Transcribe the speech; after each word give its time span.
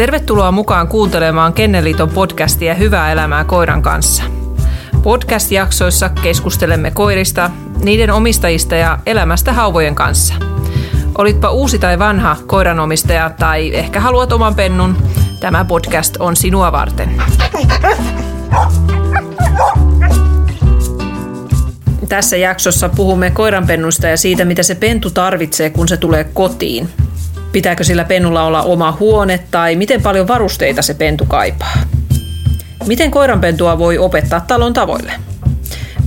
Tervetuloa 0.00 0.52
mukaan 0.52 0.88
kuuntelemaan 0.88 1.52
Kenneliiton 1.52 2.10
podcastia 2.10 2.74
Hyvää 2.74 3.12
elämää 3.12 3.44
koiran 3.44 3.82
kanssa. 3.82 4.22
Podcast-jaksoissa 5.02 6.08
keskustelemme 6.08 6.90
koirista, 6.90 7.50
niiden 7.84 8.10
omistajista 8.10 8.76
ja 8.76 8.98
elämästä 9.06 9.52
hauvojen 9.52 9.94
kanssa. 9.94 10.34
Olitpa 11.18 11.50
uusi 11.50 11.78
tai 11.78 11.98
vanha 11.98 12.36
koiranomistaja 12.46 13.30
tai 13.30 13.74
ehkä 13.74 14.00
haluat 14.00 14.32
oman 14.32 14.54
pennun, 14.54 14.96
tämä 15.40 15.64
podcast 15.64 16.16
on 16.18 16.36
sinua 16.36 16.72
varten. 16.72 17.22
Tässä 22.08 22.36
jaksossa 22.36 22.88
puhumme 22.88 23.30
koiranpennusta 23.30 24.06
ja 24.06 24.16
siitä, 24.16 24.44
mitä 24.44 24.62
se 24.62 24.74
pentu 24.74 25.10
tarvitsee, 25.10 25.70
kun 25.70 25.88
se 25.88 25.96
tulee 25.96 26.24
kotiin. 26.24 26.88
Pitääkö 27.52 27.84
sillä 27.84 28.04
pennulla 28.04 28.42
olla 28.42 28.62
oma 28.62 28.96
huone 29.00 29.40
tai 29.50 29.76
miten 29.76 30.02
paljon 30.02 30.28
varusteita 30.28 30.82
se 30.82 30.94
pentu 30.94 31.24
kaipaa? 31.28 31.74
Miten 32.86 33.10
koiranpentua 33.10 33.78
voi 33.78 33.98
opettaa 33.98 34.40
talon 34.40 34.72
tavoille? 34.72 35.12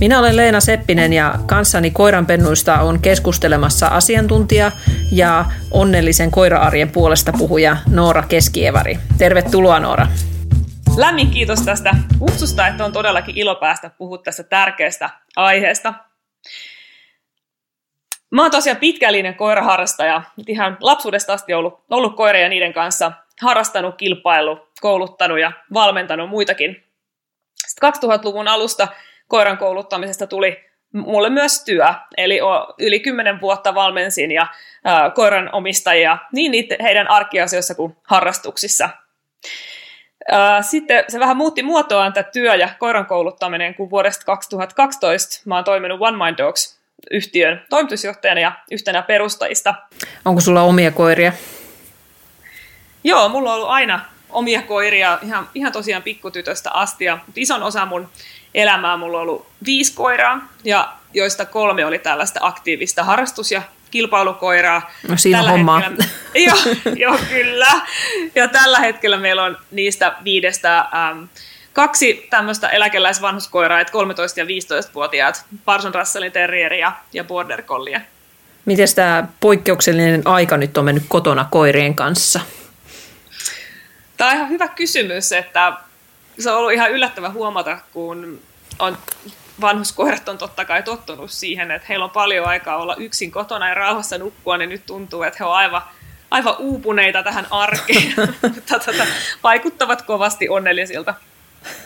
Minä 0.00 0.18
olen 0.18 0.36
Leena 0.36 0.60
Seppinen 0.60 1.12
ja 1.12 1.34
kanssani 1.46 1.90
koiranpennuista 1.90 2.80
on 2.80 2.98
keskustelemassa 3.00 3.86
asiantuntija 3.86 4.72
ja 5.12 5.44
onnellisen 5.70 6.30
koira-arjen 6.30 6.90
puolesta 6.90 7.32
puhuja 7.38 7.76
Noora 7.90 8.22
Keskievari. 8.22 8.98
Tervetuloa 9.18 9.80
Noora. 9.80 10.06
Lämmin 10.96 11.30
kiitos 11.30 11.62
tästä 11.62 11.94
kutsusta, 12.18 12.66
että 12.66 12.84
on 12.84 12.92
todellakin 12.92 13.38
ilo 13.38 13.54
päästä 13.54 13.90
puhua 13.90 14.18
tästä 14.18 14.42
tärkeästä 14.42 15.10
aiheesta. 15.36 15.94
Mä 18.34 18.42
oon 18.42 18.50
tosiaan 18.50 18.76
pitkällinen 18.76 19.34
koiraharrastaja. 19.34 20.22
Ihan 20.46 20.76
lapsuudesta 20.80 21.32
asti 21.32 21.54
ollut, 21.54 21.84
ollut 21.90 22.16
koireja 22.16 22.48
niiden 22.48 22.72
kanssa, 22.72 23.12
harrastanut, 23.42 23.94
kilpailu, 23.96 24.68
kouluttanut 24.80 25.40
ja 25.40 25.52
valmentanut 25.74 26.30
muitakin. 26.30 26.84
Sitten 27.66 27.92
2000-luvun 27.92 28.48
alusta 28.48 28.88
koiran 29.28 29.58
kouluttamisesta 29.58 30.26
tuli 30.26 30.64
mulle 30.92 31.30
myös 31.30 31.64
työ, 31.64 31.86
eli 32.16 32.40
yli 32.78 33.00
kymmenen 33.00 33.40
vuotta 33.40 33.74
valmensin 33.74 34.32
ja 34.32 34.46
ää, 34.84 35.10
koiran 35.10 35.50
omistajia 35.52 36.18
niin 36.32 36.50
niitä, 36.50 36.76
heidän 36.82 37.10
arkiasioissa 37.10 37.74
kuin 37.74 37.96
harrastuksissa. 38.02 38.88
Ää, 40.30 40.62
sitten 40.62 41.04
se 41.08 41.20
vähän 41.20 41.36
muutti 41.36 41.62
muotoaan 41.62 42.12
tämä 42.12 42.24
työ 42.32 42.54
ja 42.54 42.68
koiran 42.78 43.06
kouluttaminen, 43.06 43.74
kun 43.74 43.90
vuodesta 43.90 44.24
2012 44.24 45.42
mä 45.44 45.54
oon 45.54 45.64
toiminut 45.64 46.00
One 46.00 46.24
Mind 46.24 46.38
Dogs 46.38 46.73
yhtiön 47.10 47.62
toimitusjohtajana 47.70 48.40
ja 48.40 48.52
yhtenä 48.70 49.02
perustajista. 49.02 49.74
Onko 50.24 50.40
sulla 50.40 50.62
omia 50.62 50.90
koiria? 50.90 51.32
Joo, 53.04 53.28
mulla 53.28 53.50
on 53.50 53.56
ollut 53.56 53.70
aina 53.70 54.00
omia 54.30 54.62
koiria 54.62 55.18
ihan, 55.22 55.48
ihan 55.54 55.72
tosiaan 55.72 56.02
pikkutytöstä 56.02 56.70
asti. 56.70 57.04
Ja 57.04 57.18
ison 57.36 57.62
osa 57.62 57.86
mun 57.86 58.08
elämää 58.54 58.96
mulla 58.96 59.16
on 59.16 59.22
ollut 59.22 59.46
viisi 59.66 59.94
koiraa, 59.94 60.48
ja 60.64 60.92
joista 61.14 61.44
kolme 61.44 61.86
oli 61.86 61.98
tällaista 61.98 62.40
aktiivista 62.42 63.04
harrastus- 63.04 63.52
ja 63.52 63.62
kilpailukoiraa. 63.90 64.90
No 65.08 65.16
siinä 65.16 65.38
tällä 65.38 65.50
hommaa. 65.50 65.80
Hetkellä, 65.80 66.10
joo, 66.46 66.56
joo, 66.96 67.18
kyllä. 67.28 67.72
Ja 68.34 68.48
tällä 68.48 68.80
hetkellä 68.80 69.16
meillä 69.16 69.42
on 69.42 69.58
niistä 69.70 70.14
viidestä 70.24 70.78
ähm, 70.78 71.24
kaksi 71.74 72.26
tämmöistä 72.30 72.68
eläkeläisvanhuskoiraa, 72.68 73.80
että 73.80 73.92
13- 73.92 73.96
ja 74.36 74.44
15-vuotiaat 74.44 75.44
Parson 75.64 75.94
Russellin 75.94 76.32
terrieri 76.32 76.80
ja, 76.80 76.92
ja 77.12 77.24
Border 77.24 77.62
Collie. 77.62 78.00
Miten 78.64 78.88
tämä 78.94 79.28
poikkeuksellinen 79.40 80.22
aika 80.24 80.56
nyt 80.56 80.78
on 80.78 80.84
mennyt 80.84 81.04
kotona 81.08 81.46
koirien 81.50 81.94
kanssa? 81.94 82.40
Tämä 84.16 84.30
on 84.30 84.36
ihan 84.36 84.48
hyvä 84.48 84.68
kysymys, 84.68 85.32
että 85.32 85.72
se 86.38 86.50
on 86.50 86.56
ollut 86.56 86.72
ihan 86.72 86.90
yllättävä 86.90 87.30
huomata, 87.30 87.78
kun 87.92 88.40
on 88.78 88.98
vanhuskoirat 89.60 90.28
on 90.28 90.38
totta 90.38 90.64
kai 90.64 90.82
tottunut 90.82 91.30
siihen, 91.30 91.70
että 91.70 91.86
heillä 91.88 92.04
on 92.04 92.10
paljon 92.10 92.46
aikaa 92.46 92.76
olla 92.76 92.96
yksin 92.96 93.30
kotona 93.30 93.68
ja 93.68 93.74
rauhassa 93.74 94.18
nukkua, 94.18 94.58
niin 94.58 94.70
nyt 94.70 94.86
tuntuu, 94.86 95.22
että 95.22 95.36
he 95.40 95.44
ovat 95.44 95.56
aivan, 95.56 95.82
aivan 96.30 96.54
uupuneita 96.58 97.22
tähän 97.22 97.46
arkeen, 97.50 98.14
mutta 98.54 98.78
tota, 98.78 99.06
vaikuttavat 99.42 100.02
kovasti 100.02 100.48
onnellisilta. 100.48 101.14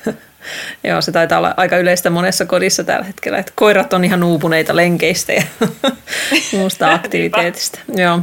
Joo, 0.85 1.03
se 1.03 1.13
taitaa 1.13 1.39
olla 1.39 1.55
aika 1.57 1.77
yleistä 1.77 2.11
monessa 2.11 2.47
kodissa 2.47 2.85
tällä 2.85 3.05
hetkellä, 3.05 3.39
että 3.39 3.53
koirat 3.55 3.93
on 3.93 4.05
ihan 4.05 4.25
uupuneita 4.25 4.77
lenkeistä 4.77 5.33
ja 5.33 5.43
muusta 6.59 6.95
aktiviteetista. 6.95 7.79
Joo. 7.97 8.21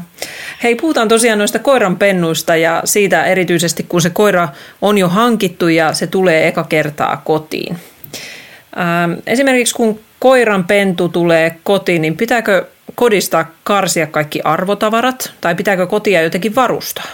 Hei, 0.64 0.76
puhutaan 0.76 1.08
tosiaan 1.08 1.40
noista 1.40 1.60
koiran 1.60 1.98
pennuista 1.98 2.56
ja 2.56 2.82
siitä 2.86 3.26
erityisesti, 3.26 3.84
kun 3.84 4.02
se 4.02 4.10
koira 4.10 4.50
on 4.82 4.98
jo 4.98 5.10
hankittu 5.10 5.68
ja 5.68 5.94
se 5.94 6.08
tulee 6.08 6.48
eka 6.48 6.64
kertaa 6.64 7.22
kotiin. 7.26 7.78
Ähm, 8.78 9.12
esimerkiksi 9.28 9.76
kun 9.76 10.00
koiran 10.20 10.64
pentu 10.64 11.10
tulee 11.10 11.58
kotiin, 11.64 12.02
niin 12.02 12.18
pitääkö 12.18 12.66
kodista 12.96 13.46
karsia 13.64 14.08
kaikki 14.08 14.42
arvotavarat 14.44 15.34
tai 15.42 15.56
pitääkö 15.56 15.88
kotia 15.88 16.22
jotenkin 16.22 16.56
varustaa? 16.56 17.06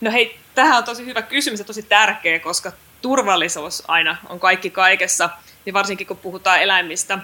No 0.00 0.10
hei, 0.10 0.36
tähän 0.54 0.78
on 0.78 0.84
tosi 0.84 1.06
hyvä 1.06 1.22
kysymys 1.22 1.58
ja 1.60 1.64
tosi 1.64 1.82
tärkeä, 1.82 2.38
koska 2.38 2.72
turvallisuus 3.02 3.82
aina 3.88 4.16
on 4.28 4.40
kaikki 4.40 4.70
kaikessa, 4.70 5.30
ja 5.66 5.72
varsinkin 5.72 6.06
kun 6.06 6.16
puhutaan 6.16 6.62
eläimistä, 6.62 7.18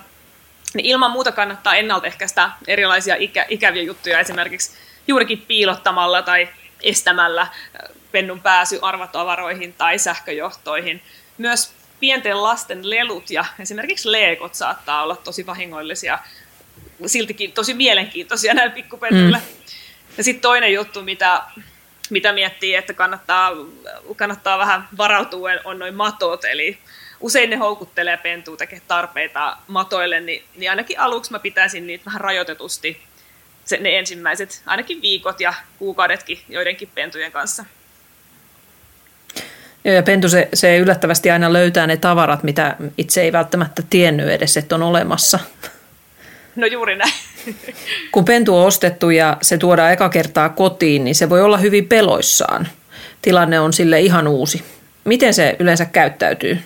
niin 0.75 0.87
ilman 0.87 1.11
muuta 1.11 1.33
kannattaa 1.33 1.75
ennaltaehkäistä 1.75 2.51
erilaisia 2.67 3.17
ikä, 3.19 3.47
ikäviä 3.49 3.83
juttuja, 3.83 4.21
esimerkiksi 4.21 4.71
juurikin 5.09 5.45
piilottamalla 5.49 6.23
tai 6.23 6.49
estämällä 6.83 7.43
äh, 7.43 7.51
pennun 8.13 8.41
pääsy 8.41 8.79
arvatavaroihin 8.83 9.73
tai 9.73 9.99
sähköjohtoihin. 9.99 11.03
Myös 11.39 11.73
pienten 12.01 12.43
lasten 12.43 12.91
lelut 12.91 13.31
ja 13.31 13.45
esimerkiksi 13.59 14.13
leekot 14.13 14.55
saattaa 14.55 15.03
olla 15.03 15.17
tosi 15.17 15.47
vahingollisia, 15.47 16.19
siltikin 17.07 17.53
tosi 17.53 17.75
mielenkiintoisia 17.75 18.55
näille 18.55 18.75
pikkupennuille. 18.75 19.39
Mm. 19.39 19.45
Ja 20.19 20.25
sitten 20.25 20.43
toinen 20.43 20.73
juttu, 20.73 21.03
mitä 21.03 21.43
mitä 22.13 22.33
miettii, 22.33 22.75
että 22.75 22.95
kannattaa, 22.95 23.51
kannattaa 24.17 24.59
vähän 24.59 24.89
varautua, 24.97 25.51
on 25.65 25.79
noin 25.79 25.95
matot, 25.95 26.45
eli 26.45 26.79
usein 27.21 27.51
ne 27.51 27.57
houkuttelee 27.57 28.17
pentua 28.17 28.57
tekemään 28.57 28.87
tarpeita 28.89 29.57
matoille, 29.67 30.21
niin, 30.21 30.45
niin 30.57 30.71
ainakin 30.71 31.01
aluksi 31.01 31.33
mä 31.33 31.39
pitäisin 31.39 31.87
niitä 31.87 32.05
vähän 32.05 32.21
rajoitetusti 32.21 33.03
se, 33.65 33.77
ne 33.77 33.99
ensimmäiset, 33.99 34.63
ainakin 34.67 35.03
viikot 35.03 35.41
ja 35.41 35.55
kuukaudetkin 35.79 36.39
joidenkin 36.49 36.91
pentujen 36.95 37.33
kanssa. 37.33 37.65
Joo, 39.85 39.95
ja 39.95 40.03
pentu 40.03 40.29
se, 40.29 40.49
se 40.55 40.79
yllättävästi 40.79 41.31
aina 41.31 41.53
löytää 41.53 41.87
ne 41.87 41.97
tavarat, 41.97 42.43
mitä 42.43 42.77
itse 42.99 43.23
ei 43.23 43.33
välttämättä 43.33 43.83
tiennyt 43.91 44.29
edes, 44.29 44.57
että 44.57 44.75
on 44.75 44.83
olemassa. 44.83 45.39
No 46.57 46.67
juuri 46.67 46.97
näin. 46.97 47.13
Kun 48.13 48.25
pentu 48.25 48.57
on 48.57 48.67
ostettu 48.67 49.11
ja 49.11 49.37
se 49.43 49.59
tuodaan 49.59 49.93
eka 49.93 50.09
kertaa 50.09 50.49
kotiin, 50.49 51.05
niin 51.05 51.15
se 51.15 51.31
voi 51.31 51.43
olla 51.43 51.59
hyvin 51.59 51.89
peloissaan. 51.89 52.69
Tilanne 53.23 53.61
on 53.61 53.73
sille 53.73 54.01
ihan 54.01 54.29
uusi. 54.29 54.65
Miten 55.05 55.35
se 55.35 55.57
yleensä 55.59 55.85
käyttäytyy? 55.85 56.59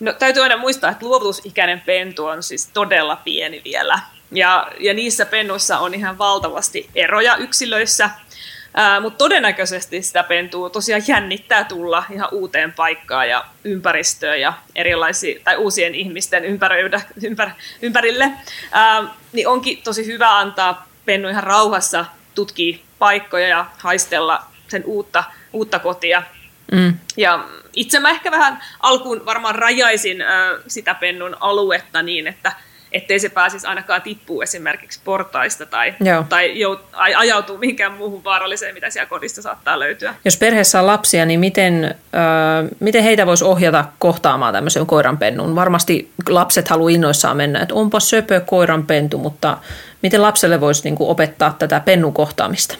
No, 0.00 0.12
täytyy 0.12 0.42
aina 0.42 0.56
muistaa, 0.56 0.90
että 0.90 1.06
luovutusikäinen 1.06 1.80
pentu 1.80 2.26
on 2.26 2.42
siis 2.42 2.66
todella 2.66 3.16
pieni 3.16 3.62
vielä. 3.64 3.98
Ja, 4.32 4.70
ja 4.80 4.94
niissä 4.94 5.26
pennuissa 5.26 5.78
on 5.78 5.94
ihan 5.94 6.18
valtavasti 6.18 6.90
eroja 6.94 7.36
yksilöissä. 7.36 8.10
Mutta 9.00 9.18
todennäköisesti 9.18 10.02
sitä 10.02 10.22
pentua 10.22 10.70
tosiaan 10.70 11.02
jännittää 11.06 11.64
tulla 11.64 12.04
ihan 12.10 12.28
uuteen 12.32 12.72
paikkaan 12.72 13.28
ja 13.28 13.44
ympäristöön 13.64 14.40
ja 14.40 14.52
erilaisiin, 14.74 15.40
tai 15.44 15.56
uusien 15.56 15.94
ihmisten 15.94 16.44
ympäröidä, 16.44 17.00
ympär, 17.22 17.50
ympärille. 17.82 18.30
Ää, 18.72 19.04
niin 19.32 19.48
onkin 19.48 19.82
tosi 19.82 20.06
hyvä 20.06 20.38
antaa 20.38 20.86
pennu 21.04 21.28
ihan 21.28 21.42
rauhassa 21.42 22.04
tutkia 22.34 22.78
paikkoja 22.98 23.48
ja 23.48 23.66
haistella 23.78 24.42
sen 24.68 24.84
uutta, 24.84 25.24
uutta 25.52 25.78
kotia. 25.78 26.22
Mm. 26.72 26.94
Ja 27.16 27.44
itse 27.72 28.00
mä 28.00 28.10
ehkä 28.10 28.30
vähän 28.30 28.62
alkuun 28.80 29.26
varmaan 29.26 29.54
rajaisin 29.54 30.22
ää, 30.22 30.50
sitä 30.66 30.94
pennun 30.94 31.36
aluetta 31.40 32.02
niin, 32.02 32.26
että 32.26 32.52
ettei 32.92 33.18
se 33.20 33.28
pääsisi 33.28 33.66
ainakaan 33.66 34.02
tippuu 34.02 34.42
esimerkiksi 34.42 35.00
portaista 35.04 35.66
tai, 35.66 35.94
tai 36.28 36.60
jout, 36.60 36.80
ajautuu 36.92 37.58
mihinkään 37.58 37.92
muuhun 37.92 38.24
vaaralliseen, 38.24 38.74
mitä 38.74 38.90
siellä 38.90 39.08
kodista 39.08 39.42
saattaa 39.42 39.78
löytyä. 39.78 40.14
Jos 40.24 40.36
perheessä 40.36 40.80
on 40.80 40.86
lapsia, 40.86 41.26
niin 41.26 41.40
miten, 41.40 41.84
äh, 41.84 42.70
miten 42.80 43.02
heitä 43.02 43.26
voisi 43.26 43.44
ohjata 43.44 43.84
kohtaamaan 43.98 44.54
tämmöisen 44.54 44.86
koiranpennun? 44.86 45.54
Varmasti 45.54 46.12
lapset 46.28 46.68
haluaa 46.68 46.90
innoissaan 46.90 47.36
mennä, 47.36 47.62
että 47.62 47.74
onpa 47.74 48.00
söpö 48.00 48.40
koiranpentu, 48.40 49.18
mutta 49.18 49.58
miten 50.02 50.22
lapselle 50.22 50.60
voisi 50.60 50.84
niin 50.84 50.96
kuin, 50.96 51.10
opettaa 51.10 51.56
tätä 51.58 51.80
pennun 51.80 52.12
kohtaamista? 52.12 52.76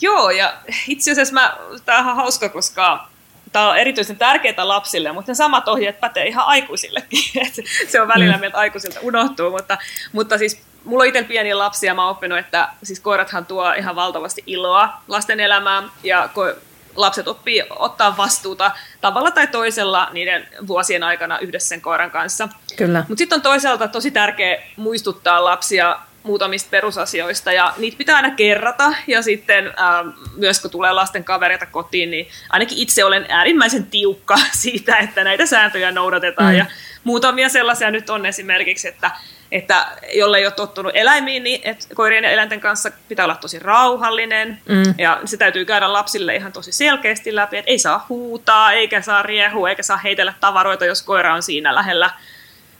Joo, 0.00 0.30
ja 0.30 0.54
itse 0.88 1.12
asiassa 1.12 1.34
mä, 1.34 1.56
tämä 1.84 2.10
on 2.10 2.16
hauska, 2.16 2.48
koska 2.48 3.08
tämä 3.52 3.70
on 3.70 3.78
erityisen 3.78 4.16
tärkeää 4.16 4.68
lapsille, 4.68 5.12
mutta 5.12 5.30
ne 5.30 5.34
samat 5.34 5.68
ohjeet 5.68 6.00
pätee 6.00 6.26
ihan 6.26 6.46
aikuisillekin. 6.46 7.22
se 7.90 8.00
on 8.00 8.08
välillä 8.08 8.34
mm. 8.34 8.40
meiltä 8.40 8.58
aikuisilta 8.58 9.00
unohtuu, 9.02 9.50
mutta, 9.50 9.78
mutta 10.12 10.38
siis 10.38 10.62
mulla 10.84 11.02
on 11.02 11.08
itse 11.08 11.22
pieniä 11.22 11.58
lapsia, 11.58 11.94
mä 11.94 12.02
oon 12.02 12.10
oppinut, 12.10 12.38
että 12.38 12.68
siis 12.82 13.00
koirathan 13.00 13.46
tuo 13.46 13.72
ihan 13.72 13.96
valtavasti 13.96 14.42
iloa 14.46 15.02
lasten 15.08 15.40
elämään 15.40 15.90
ja 16.02 16.28
ko- 16.34 16.58
lapset 16.96 17.28
oppii 17.28 17.62
ottaa 17.70 18.16
vastuuta 18.16 18.70
tavalla 19.00 19.30
tai 19.30 19.46
toisella 19.46 20.08
niiden 20.12 20.48
vuosien 20.66 21.02
aikana 21.02 21.38
yhdessä 21.38 21.68
sen 21.68 21.80
koiran 21.80 22.10
kanssa. 22.10 22.48
Kyllä. 22.76 23.04
Mutta 23.08 23.18
sitten 23.18 23.36
on 23.36 23.42
toisaalta 23.42 23.88
tosi 23.88 24.10
tärkeä 24.10 24.62
muistuttaa 24.76 25.44
lapsia 25.44 25.98
muutamista 26.22 26.70
perusasioista 26.70 27.52
ja 27.52 27.74
niitä 27.76 27.98
pitää 27.98 28.16
aina 28.16 28.30
kerrata 28.30 28.92
ja 29.06 29.22
sitten 29.22 29.66
äh, 29.66 30.14
myös 30.36 30.60
kun 30.60 30.70
tulee 30.70 30.92
lasten 30.92 31.24
kavereita 31.24 31.66
kotiin, 31.66 32.10
niin 32.10 32.28
ainakin 32.50 32.78
itse 32.78 33.04
olen 33.04 33.26
äärimmäisen 33.28 33.86
tiukka 33.86 34.38
siitä, 34.62 34.96
että 34.96 35.24
näitä 35.24 35.46
sääntöjä 35.46 35.92
noudatetaan 35.92 36.52
mm. 36.52 36.58
ja 36.58 36.66
muutamia 37.04 37.48
sellaisia 37.48 37.90
nyt 37.90 38.10
on 38.10 38.26
esimerkiksi, 38.26 38.88
että 38.88 39.10
että 39.52 39.86
jolle 40.14 40.38
ei 40.38 40.46
ole 40.46 40.52
tottunut 40.52 40.92
eläimiin, 40.94 41.42
niin 41.42 41.60
että 41.64 41.86
koirien 41.94 42.24
ja 42.24 42.30
eläinten 42.30 42.60
kanssa 42.60 42.90
pitää 43.08 43.24
olla 43.24 43.36
tosi 43.36 43.58
rauhallinen. 43.58 44.58
Mm. 44.68 44.94
Ja 44.98 45.20
se 45.24 45.36
täytyy 45.36 45.64
käydä 45.64 45.92
lapsille 45.92 46.36
ihan 46.36 46.52
tosi 46.52 46.72
selkeästi 46.72 47.34
läpi, 47.34 47.56
että 47.56 47.70
ei 47.70 47.78
saa 47.78 48.06
huutaa, 48.08 48.72
eikä 48.72 49.02
saa 49.02 49.22
riehua, 49.22 49.68
eikä 49.68 49.82
saa 49.82 49.96
heitellä 49.96 50.34
tavaroita, 50.40 50.84
jos 50.84 51.02
koira 51.02 51.34
on 51.34 51.42
siinä 51.42 51.74
lähellä. 51.74 52.10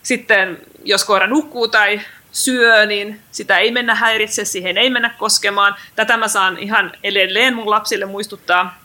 Sitten 0.03 0.59
jos 0.85 1.05
koira 1.05 1.27
nukkuu 1.27 1.69
tai 1.69 2.01
syö, 2.33 2.87
niin 2.87 3.21
sitä 3.31 3.59
ei 3.59 3.71
mennä 3.71 3.95
häiritse, 3.95 4.45
siihen 4.45 4.79
ei 4.79 4.91
mennä 4.91 5.11
koskemaan. 5.19 5.75
Tätä 5.97 6.17
mä 6.17 6.29
saan 6.29 6.59
ihan 6.59 6.93
edelleen 7.03 7.55
mun 7.55 7.71
lapsille 7.71 8.07
muistuttaa, 8.07 8.79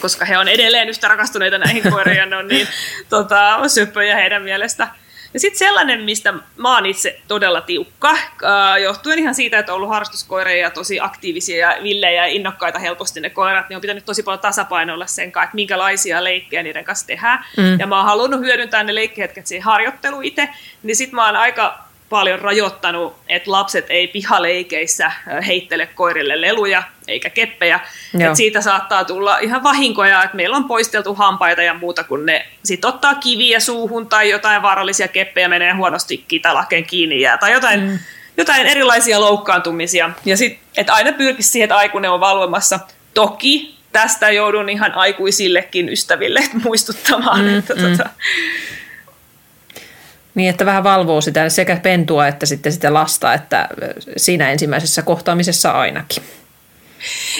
koska 0.00 0.24
he 0.24 0.38
on 0.38 0.48
edelleen 0.48 0.88
yhtä 0.88 1.08
rakastuneita 1.08 1.58
näihin 1.58 1.90
koiriin 1.90 2.16
ja 2.16 2.26
ne 2.26 2.36
on 2.36 2.48
niin 2.48 2.68
tota, 3.08 3.68
söppöjä 3.68 4.16
heidän 4.16 4.42
mielestä. 4.42 4.88
Ja 5.34 5.40
sitten 5.40 5.58
sellainen, 5.58 6.00
mistä 6.00 6.34
mä 6.56 6.74
oon 6.74 6.86
itse 6.86 7.20
todella 7.28 7.60
tiukka, 7.60 8.10
äh, 8.10 8.76
johtuen 8.82 9.18
ihan 9.18 9.34
siitä, 9.34 9.58
että 9.58 9.72
on 9.72 9.76
ollut 9.76 9.88
harrastuskoireja 9.88 10.62
ja 10.62 10.70
tosi 10.70 11.00
aktiivisia 11.00 11.56
ja 11.56 11.82
villejä 11.82 12.26
ja 12.26 12.26
innokkaita 12.26 12.78
helposti 12.78 13.20
ne 13.20 13.30
koirat, 13.30 13.68
niin 13.68 13.76
on 13.76 13.80
pitänyt 13.80 14.04
tosi 14.04 14.22
paljon 14.22 14.40
tasapainoilla 14.40 15.06
sen 15.06 15.32
kanssa, 15.32 15.44
että 15.44 15.54
minkälaisia 15.54 16.24
leikkejä 16.24 16.62
niiden 16.62 16.84
kanssa 16.84 17.06
tehdään. 17.06 17.44
Mm. 17.56 17.80
Ja 17.80 17.86
mä 17.86 17.96
oon 17.96 18.04
halunnut 18.04 18.40
hyödyntää 18.40 18.82
ne 18.82 18.94
leikkihetket 18.94 19.46
siihen 19.46 19.64
harjoitteluun 19.64 20.24
itse, 20.24 20.48
niin 20.82 20.96
sit 20.96 21.12
mä 21.12 21.26
oon 21.26 21.36
aika 21.36 21.91
paljon 22.12 22.38
rajoittanut, 22.38 23.16
että 23.28 23.50
lapset 23.50 23.86
ei 23.88 24.08
pihaleikeissä 24.08 25.12
heittele 25.46 25.86
koirille 25.86 26.40
leluja 26.40 26.82
eikä 27.08 27.30
keppejä. 27.30 27.80
Et 28.20 28.36
siitä 28.36 28.60
saattaa 28.60 29.04
tulla 29.04 29.38
ihan 29.38 29.62
vahinkoja, 29.62 30.22
että 30.22 30.36
meillä 30.36 30.56
on 30.56 30.64
poisteltu 30.64 31.14
hampaita 31.14 31.62
ja 31.62 31.74
muuta, 31.74 32.04
kun 32.04 32.26
ne 32.26 32.46
sit 32.64 32.84
ottaa 32.84 33.14
kiviä 33.14 33.60
suuhun 33.60 34.08
tai 34.08 34.30
jotain 34.30 34.62
vaarallisia 34.62 35.08
keppejä 35.08 35.48
menee 35.48 35.72
huonosti 35.72 36.24
kitalakeen 36.28 36.84
kiinni 36.84 37.20
jää, 37.20 37.38
tai 37.38 37.52
jotain, 37.52 37.80
mm. 37.80 37.98
jotain 38.36 38.66
erilaisia 38.66 39.20
loukkaantumisia. 39.20 40.10
Ja 40.24 40.36
sitten, 40.36 40.60
että 40.76 40.92
aina 40.94 41.12
pyrkisi 41.12 41.50
siihen, 41.50 41.64
että 41.64 41.76
aikuinen 41.76 42.10
on 42.10 42.20
valvomassa. 42.20 42.80
Toki 43.14 43.74
tästä 43.92 44.30
joudun 44.30 44.68
ihan 44.68 44.94
aikuisillekin 44.94 45.88
ystäville 45.88 46.40
muistuttamaan, 46.64 47.44
mm, 47.44 47.58
että 47.58 47.74
mm. 47.74 47.82
Tota, 47.82 48.10
niin, 50.34 50.50
että 50.50 50.66
vähän 50.66 50.84
valvoo 50.84 51.20
sitä 51.20 51.48
sekä 51.48 51.76
pentua 51.76 52.28
että 52.28 52.46
sitten 52.46 52.72
sitä 52.72 52.94
lasta, 52.94 53.34
että 53.34 53.68
siinä 54.16 54.50
ensimmäisessä 54.50 55.02
kohtaamisessa 55.02 55.70
ainakin. 55.70 56.22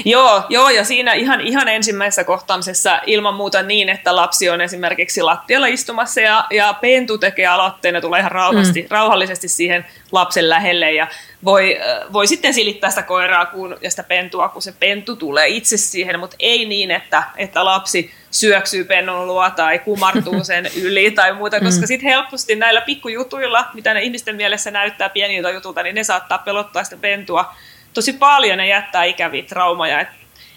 Joo, 0.04 0.42
joo, 0.48 0.70
ja 0.70 0.84
siinä 0.84 1.12
ihan, 1.12 1.40
ihan 1.40 1.68
ensimmäisessä 1.68 2.24
kohtaamisessa 2.24 3.00
ilman 3.06 3.34
muuta 3.34 3.62
niin, 3.62 3.88
että 3.88 4.16
lapsi 4.16 4.50
on 4.50 4.60
esimerkiksi 4.60 5.22
lattialla 5.22 5.66
istumassa 5.66 6.20
ja, 6.20 6.44
ja 6.50 6.74
pentu 6.80 7.18
tekee 7.18 7.46
aloitteen 7.46 7.94
ja 7.94 8.00
tulee 8.00 8.20
ihan 8.20 8.32
rauhallisesti, 8.32 8.82
mm. 8.82 8.88
rauhallisesti 8.90 9.48
siihen 9.48 9.86
lapsen 10.12 10.48
lähelle 10.48 10.92
ja 10.92 11.06
voi, 11.44 11.78
voi 12.12 12.26
sitten 12.26 12.54
silittää 12.54 12.90
sitä 12.90 13.02
koiraa 13.02 13.46
kun, 13.46 13.76
ja 13.80 13.90
sitä 13.90 14.02
pentua, 14.02 14.48
kun 14.48 14.62
se 14.62 14.72
pentu 14.72 15.16
tulee 15.16 15.48
itse 15.48 15.76
siihen, 15.76 16.20
mutta 16.20 16.36
ei 16.38 16.64
niin, 16.64 16.90
että, 16.90 17.22
että 17.36 17.64
lapsi 17.64 18.10
syöksyy 18.30 18.84
pennun 18.84 19.26
luo 19.26 19.50
tai 19.50 19.78
kumartuu 19.78 20.44
sen 20.50 20.70
yli 20.82 21.10
tai 21.10 21.32
muuta, 21.32 21.60
koska 21.60 21.80
mm. 21.80 21.86
sitten 21.86 22.08
helposti 22.08 22.56
näillä 22.56 22.80
pikkujutuilla, 22.80 23.66
mitä 23.74 23.94
ne 23.94 24.02
ihmisten 24.02 24.36
mielessä 24.36 24.70
näyttää 24.70 25.08
pieniltä 25.08 25.50
jutulta, 25.50 25.82
niin 25.82 25.94
ne 25.94 26.04
saattaa 26.04 26.38
pelottaa 26.38 26.84
sitä 26.84 26.96
pentua 26.96 27.54
tosi 27.94 28.12
paljon, 28.12 28.58
ne 28.58 28.66
jättää 28.66 29.04
ikäviä 29.04 29.42
traumaja. 29.42 30.00
Et 30.00 30.08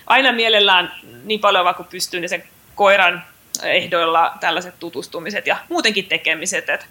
aina 0.07 0.31
mielellään 0.31 0.91
niin 1.23 1.39
paljon 1.39 1.75
kuin 1.75 1.87
pystyy, 1.91 2.19
niin 2.19 2.29
sen 2.29 2.43
koiran 2.75 3.23
ehdoilla 3.63 4.33
tällaiset 4.39 4.73
tutustumiset 4.79 5.47
ja 5.47 5.57
muutenkin 5.69 6.05
tekemiset, 6.05 6.69
että 6.69 6.85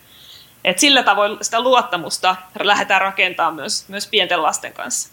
et 0.64 0.78
sillä 0.78 1.02
tavoin 1.02 1.38
sitä 1.42 1.60
luottamusta 1.60 2.36
lähdetään 2.60 3.00
rakentamaan 3.00 3.54
myös, 3.54 3.88
myös 3.88 4.06
pienten 4.06 4.42
lasten 4.42 4.72
kanssa. 4.72 5.08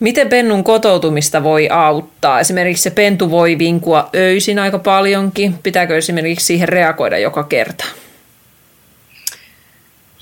Miten 0.00 0.28
pennun 0.28 0.64
kotoutumista 0.64 1.42
voi 1.42 1.68
auttaa? 1.68 2.40
Esimerkiksi 2.40 2.82
se 2.82 2.90
pentu 2.90 3.30
voi 3.30 3.58
vinkua 3.58 4.10
öisin 4.14 4.58
aika 4.58 4.78
paljonkin. 4.78 5.58
Pitääkö 5.62 5.96
esimerkiksi 5.96 6.46
siihen 6.46 6.68
reagoida 6.68 7.18
joka 7.18 7.44
kerta? 7.44 7.84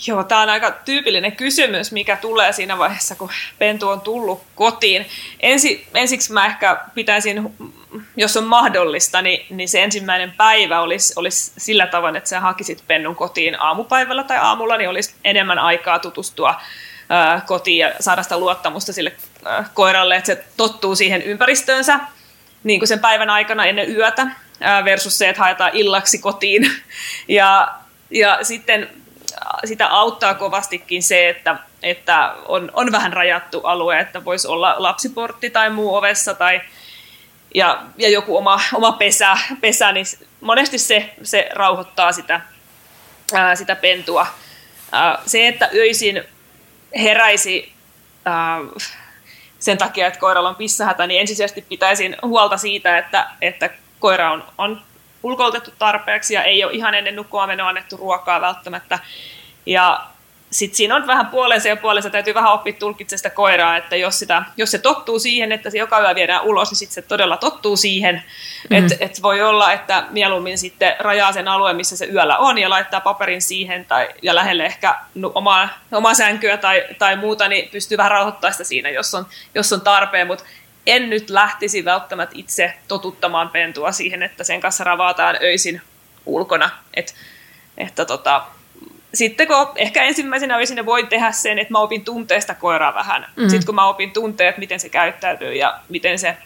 Joo, 0.06 0.24
tämä 0.24 0.40
on 0.40 0.48
aika 0.48 0.70
tyypillinen 0.70 1.36
kysymys, 1.36 1.92
mikä 1.92 2.16
tulee 2.16 2.52
siinä 2.52 2.78
vaiheessa, 2.78 3.14
kun 3.14 3.30
pentu 3.58 3.88
on 3.88 4.00
tullut 4.00 4.42
kotiin. 4.54 5.06
Ensi, 5.40 5.86
ensiksi 5.94 6.32
mä 6.32 6.46
ehkä 6.46 6.80
pitäisin, 6.94 7.54
jos 8.16 8.36
on 8.36 8.44
mahdollista, 8.44 9.22
niin, 9.22 9.56
niin 9.56 9.68
se 9.68 9.82
ensimmäinen 9.82 10.32
päivä 10.36 10.80
olisi, 10.80 11.12
olisi 11.16 11.52
sillä 11.58 11.86
tavoin, 11.86 12.16
että 12.16 12.28
sä 12.28 12.40
hakisit 12.40 12.84
pennun 12.86 13.16
kotiin 13.16 13.60
aamupäivällä 13.60 14.24
tai 14.24 14.38
aamulla, 14.38 14.76
niin 14.76 14.90
olisi 14.90 15.14
enemmän 15.24 15.58
aikaa 15.58 15.98
tutustua 15.98 16.60
ää, 17.08 17.40
kotiin 17.46 17.78
ja 17.78 17.92
saada 18.00 18.22
sitä 18.22 18.38
luottamusta 18.38 18.92
sille 18.92 19.12
ää, 19.44 19.64
koiralle, 19.74 20.16
että 20.16 20.26
se 20.26 20.44
tottuu 20.56 20.96
siihen 20.96 21.22
ympäristöönsä 21.22 22.00
niin 22.64 22.80
kuin 22.80 22.88
sen 22.88 23.00
päivän 23.00 23.30
aikana 23.30 23.64
ennen 23.64 23.96
yötä 23.96 24.26
versus 24.84 25.18
se, 25.18 25.28
että 25.28 25.42
haetaan 25.42 25.70
illaksi 25.74 26.18
kotiin. 26.18 26.70
Ja, 27.28 27.74
ja 28.10 28.38
sitten 28.42 28.88
sitä 29.64 29.86
auttaa 29.86 30.34
kovastikin 30.34 31.02
se, 31.02 31.28
että, 31.28 31.56
että 31.82 32.34
on, 32.46 32.70
on 32.72 32.92
vähän 32.92 33.12
rajattu 33.12 33.60
alue, 33.60 34.00
että 34.00 34.24
voisi 34.24 34.48
olla 34.48 34.74
lapsiportti 34.78 35.50
tai 35.50 35.70
muu 35.70 35.94
ovessa 35.94 36.34
tai, 36.34 36.60
ja, 37.54 37.82
ja 37.98 38.08
joku 38.08 38.36
oma, 38.36 38.60
oma 38.74 38.92
pesä, 38.92 39.36
pesä, 39.60 39.92
niin 39.92 40.06
monesti 40.40 40.78
se, 40.78 41.14
se 41.22 41.48
rauhoittaa 41.52 42.12
sitä, 42.12 42.40
ää, 43.32 43.56
sitä 43.56 43.76
pentua. 43.76 44.26
Ää, 44.92 45.18
se, 45.26 45.48
että 45.48 45.70
öisin 45.74 46.24
heräisi 46.96 47.72
ää, 48.24 48.58
sen 49.58 49.78
takia, 49.78 50.06
että 50.06 50.20
koiralla 50.20 50.48
on 50.48 50.56
pissahätä, 50.56 51.06
niin 51.06 51.20
ensisijaisesti 51.20 51.62
pitäisin 51.68 52.16
huolta 52.22 52.56
siitä, 52.56 52.98
että, 52.98 53.26
että 53.40 53.70
koira 54.00 54.32
on, 54.32 54.44
on 54.58 54.82
ulkoiltettu 55.22 55.70
tarpeeksi 55.78 56.34
ja 56.34 56.42
ei 56.42 56.64
ole 56.64 56.72
ihan 56.72 56.94
ennen 56.94 57.16
nukkua 57.16 57.46
menoa 57.46 57.68
annettu 57.68 57.96
ruokaa 57.96 58.40
välttämättä. 58.40 58.98
Ja 59.66 60.06
sitten 60.50 60.76
siinä 60.76 60.96
on 60.96 61.06
vähän 61.06 61.26
puolensa 61.26 61.68
ja 61.68 61.76
puolensa, 61.76 62.10
täytyy 62.10 62.34
vähän 62.34 62.52
oppia 62.52 62.72
tulkitsemaan 62.72 63.18
sitä 63.18 63.30
koiraa, 63.30 63.76
että 63.76 63.96
jos, 63.96 64.18
sitä, 64.18 64.42
jos 64.56 64.70
se 64.70 64.78
tottuu 64.78 65.18
siihen, 65.18 65.52
että 65.52 65.70
se 65.70 65.78
joka 65.78 66.00
yö 66.00 66.14
viedään 66.14 66.44
ulos, 66.44 66.70
niin 66.70 66.76
sitten 66.76 66.94
se 66.94 67.02
todella 67.02 67.36
tottuu 67.36 67.76
siihen. 67.76 68.14
Mm-hmm. 68.14 68.76
Että 68.76 69.04
et 69.04 69.22
voi 69.22 69.42
olla, 69.42 69.72
että 69.72 70.04
mieluummin 70.10 70.58
sitten 70.58 70.96
rajaa 70.98 71.32
sen 71.32 71.48
alueen, 71.48 71.76
missä 71.76 71.96
se 71.96 72.06
yöllä 72.06 72.38
on 72.38 72.58
ja 72.58 72.70
laittaa 72.70 73.00
paperin 73.00 73.42
siihen 73.42 73.84
tai, 73.84 74.08
ja 74.22 74.34
lähelle 74.34 74.64
ehkä 74.64 74.94
omaa, 75.34 75.68
omaa 75.92 76.14
sänkyä 76.14 76.56
tai, 76.56 76.84
tai 76.98 77.16
muuta, 77.16 77.48
niin 77.48 77.68
pystyy 77.68 77.98
vähän 77.98 78.10
rauhoittamaan 78.10 78.54
sitä 78.54 78.64
siinä, 78.64 78.90
jos 78.90 79.14
on, 79.14 79.26
jos 79.54 79.72
on 79.72 79.80
tarpeen. 79.80 80.26
Mutta 80.26 80.44
en 80.90 81.10
nyt 81.10 81.30
lähtisi 81.30 81.84
välttämättä 81.84 82.34
itse 82.38 82.74
totuttamaan 82.88 83.48
pentua 83.48 83.92
siihen, 83.92 84.22
että 84.22 84.44
sen 84.44 84.60
kanssa 84.60 84.84
ravataan 84.84 85.38
öisin 85.42 85.80
ulkona. 86.26 86.70
Et, 86.94 87.14
että 87.78 88.04
tota, 88.04 88.44
sitten 89.14 89.46
kun 89.46 89.56
ehkä 89.76 90.02
ensimmäisenä 90.02 90.56
öisinä 90.56 90.86
voin 90.86 91.06
tehdä 91.08 91.32
sen, 91.32 91.58
että 91.58 91.72
mä 91.72 91.78
opin 91.78 92.04
tunteesta 92.04 92.54
koiraa 92.54 92.94
vähän. 92.94 93.26
Mm. 93.36 93.48
Sitten 93.48 93.66
kun 93.66 93.74
mä 93.74 93.88
opin 93.88 94.12
tunteet, 94.12 94.58
miten 94.58 94.80
se 94.80 94.88
käyttäytyy 94.88 95.54
ja 95.54 95.80
miten 95.88 96.18
se 96.18 96.36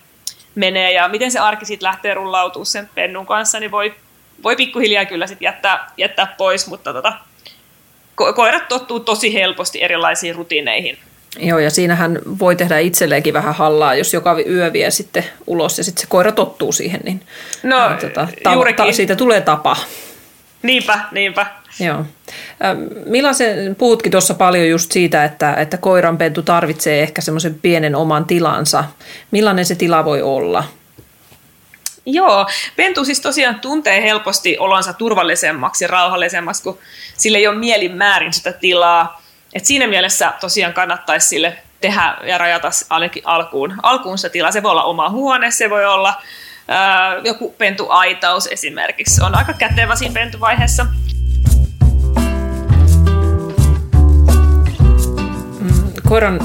menee 0.54 0.92
ja 0.92 1.08
miten 1.08 1.30
se 1.30 1.38
arki 1.38 1.64
sitten 1.64 1.86
lähtee 1.86 2.14
rullautumaan 2.14 2.66
sen 2.66 2.90
pennun 2.94 3.26
kanssa, 3.26 3.60
niin 3.60 3.70
voi, 3.70 3.94
voi 4.42 4.56
pikkuhiljaa 4.56 5.04
kyllä 5.04 5.26
sitten 5.26 5.46
jättää, 5.46 5.90
jättää 5.96 6.34
pois, 6.38 6.66
mutta 6.66 6.92
tota, 6.92 7.12
ko- 8.22 8.32
koirat 8.34 8.68
tottuu 8.68 9.00
tosi 9.00 9.34
helposti 9.34 9.82
erilaisiin 9.82 10.34
rutiineihin. 10.34 10.98
Joo, 11.38 11.58
ja 11.58 11.70
siinähän 11.70 12.18
voi 12.38 12.56
tehdä 12.56 12.78
itselleenkin 12.78 13.34
vähän 13.34 13.54
hallaa, 13.54 13.94
jos 13.94 14.14
joka 14.14 14.36
yö 14.48 14.72
vie 14.72 14.90
sitten 14.90 15.24
ulos 15.46 15.78
ja 15.78 15.84
sitten 15.84 16.00
se 16.00 16.06
koira 16.08 16.32
tottuu 16.32 16.72
siihen, 16.72 17.00
niin, 17.04 17.20
no, 17.62 17.88
niin 17.88 17.98
tota, 17.98 18.28
ta- 18.42 18.54
ta- 18.76 18.92
siitä 18.92 19.16
tulee 19.16 19.40
tapa. 19.40 19.76
Niinpä, 20.62 20.98
niinpä. 21.12 21.46
Joo. 21.80 22.04
Millaisen, 23.06 23.74
puhutkin 23.74 24.12
tuossa 24.12 24.34
paljon 24.34 24.68
just 24.68 24.92
siitä, 24.92 25.24
että, 25.24 25.54
että 25.54 25.76
koiranpentu 25.76 26.42
tarvitsee 26.42 27.02
ehkä 27.02 27.20
semmoisen 27.20 27.54
pienen 27.54 27.94
oman 27.94 28.24
tilansa. 28.24 28.84
Millainen 29.30 29.66
se 29.66 29.74
tila 29.74 30.04
voi 30.04 30.22
olla? 30.22 30.64
Joo, 32.06 32.46
pentu 32.76 33.04
siis 33.04 33.20
tosiaan 33.20 33.60
tuntee 33.60 34.02
helposti 34.02 34.58
olonsa 34.58 34.92
turvallisemmaksi 34.92 35.84
ja 35.84 35.88
rauhallisemmaksi, 35.88 36.62
kun 36.62 36.78
sille 37.16 37.38
ei 37.38 37.46
ole 37.46 37.58
mielin 37.58 37.96
määrin 37.96 38.32
sitä 38.32 38.52
tilaa. 38.52 39.23
Et 39.54 39.64
siinä 39.64 39.86
mielessä 39.86 40.32
tosiaan 40.40 40.72
kannattaisi 40.72 41.28
sille 41.28 41.58
tehdä 41.80 42.16
ja 42.22 42.38
rajata 42.38 42.70
ainakin 42.90 43.22
alkuun, 43.26 43.74
alkuun 43.82 44.18
se 44.18 44.28
tila. 44.28 44.50
Se 44.50 44.62
voi 44.62 44.70
olla 44.70 44.84
oma 44.84 45.10
huone, 45.10 45.50
se 45.50 45.70
voi 45.70 45.84
olla 45.84 46.22
ää, 46.68 47.16
joku 47.24 47.54
pentuaitaus 47.58 48.46
esimerkiksi. 48.46 49.14
Se 49.14 49.24
on 49.24 49.34
aika 49.34 49.52
kätevä 49.52 49.96
siinä 49.96 50.14
pentuvaiheessa. 50.14 50.86
Mm, 55.60 55.92
koiran, 56.08 56.40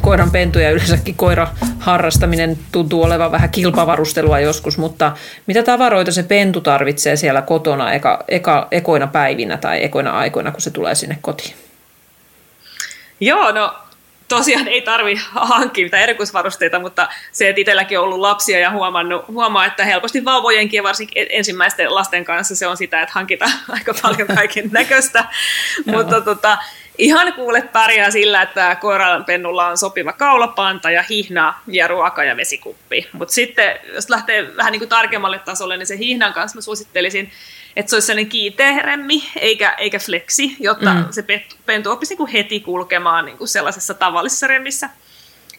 koiran 0.00 0.30
pentu 0.30 0.58
ja 0.58 0.70
yleensäkin 0.70 1.14
koira 1.14 1.48
harrastaminen 1.78 2.58
tuntuu 2.72 3.02
olevan 3.02 3.32
vähän 3.32 3.50
kilpavarustelua 3.50 4.40
joskus, 4.40 4.78
mutta 4.78 5.12
mitä 5.46 5.62
tavaroita 5.62 6.12
se 6.12 6.22
pentu 6.22 6.60
tarvitsee 6.60 7.16
siellä 7.16 7.42
kotona 7.42 7.92
eka, 7.92 8.24
eka, 8.28 8.68
ekoina 8.70 9.06
päivinä 9.06 9.56
tai 9.56 9.84
ekoina 9.84 10.10
aikoina, 10.18 10.50
kun 10.50 10.60
se 10.60 10.70
tulee 10.70 10.94
sinne 10.94 11.18
kotiin? 11.20 11.63
Joo, 13.24 13.52
no 13.52 13.74
tosiaan 14.28 14.68
ei 14.68 14.80
tarvi 14.80 15.20
hankkia 15.34 15.84
mitään 15.84 16.02
erikoisvarusteita, 16.02 16.78
mutta 16.78 17.08
se, 17.32 17.48
että 17.48 17.60
itselläkin 17.60 17.98
on 17.98 18.04
ollut 18.04 18.18
lapsia 18.18 18.58
ja 18.58 18.70
huomannut, 18.70 19.28
huomaa, 19.28 19.66
että 19.66 19.84
helposti 19.84 20.24
vauvojenkin 20.24 20.78
ja 20.78 20.82
varsinkin 20.82 21.26
ensimmäisten 21.30 21.94
lasten 21.94 22.24
kanssa 22.24 22.56
se 22.56 22.66
on 22.66 22.76
sitä, 22.76 23.02
että 23.02 23.14
hankitaan 23.14 23.52
aika 23.68 23.94
paljon 24.02 24.28
kaiken 24.28 24.68
näköistä. 24.72 25.24
mutta 25.94 26.20
tota, 26.20 26.58
ihan 26.98 27.32
kuule 27.32 27.62
pärjää 27.62 28.10
sillä, 28.10 28.42
että 28.42 28.76
koiran 28.80 29.24
pennulla 29.24 29.66
on 29.66 29.78
sopiva 29.78 30.12
kaulapanta 30.12 30.90
ja 30.90 31.04
hihna 31.10 31.54
ja 31.66 31.86
ruoka 31.86 32.24
ja 32.24 32.36
vesikuppi. 32.36 33.08
Mutta 33.12 33.34
sitten, 33.34 33.78
jos 33.94 34.10
lähtee 34.10 34.56
vähän 34.56 34.72
niin 34.72 34.80
kuin 34.80 34.88
tarkemmalle 34.88 35.38
tasolle, 35.38 35.76
niin 35.76 35.86
se 35.86 35.98
hihnan 35.98 36.32
kanssa 36.32 36.56
mä 36.56 36.62
suosittelisin 36.62 37.32
että 37.76 37.90
se 37.90 37.96
olisi 37.96 38.06
sellainen 38.06 38.30
kiinteä 38.30 38.78
remmi 38.78 39.30
eikä, 39.36 39.70
eikä 39.78 39.98
flexi, 39.98 40.56
jotta 40.60 40.94
mm. 40.94 41.04
se 41.10 41.24
pentu 41.66 41.90
oppisi 41.90 42.14
niin 42.14 42.28
heti 42.28 42.60
kulkemaan 42.60 43.24
niin 43.24 43.38
kuin 43.38 43.48
sellaisessa 43.48 43.94
tavallisessa 43.94 44.46
remmissä. 44.46 44.90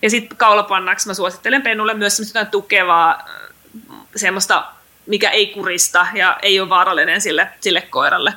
Ja 0.02 0.10
sitten 0.10 0.38
kaulapannaksi 0.38 1.08
mä 1.08 1.14
suosittelen 1.14 1.62
pennulle 1.62 1.94
myös 1.94 2.18
semmoista 2.18 2.46
tukevaa, 2.46 3.12
äh, 3.12 3.98
semmoista, 4.16 4.66
mikä 5.06 5.30
ei 5.30 5.48
kurista 5.48 6.08
ja 6.14 6.38
ei 6.42 6.60
ole 6.60 6.70
vaarallinen 6.70 7.22
sille, 7.22 7.48
sille 7.62 7.82
koiralle. 7.82 8.34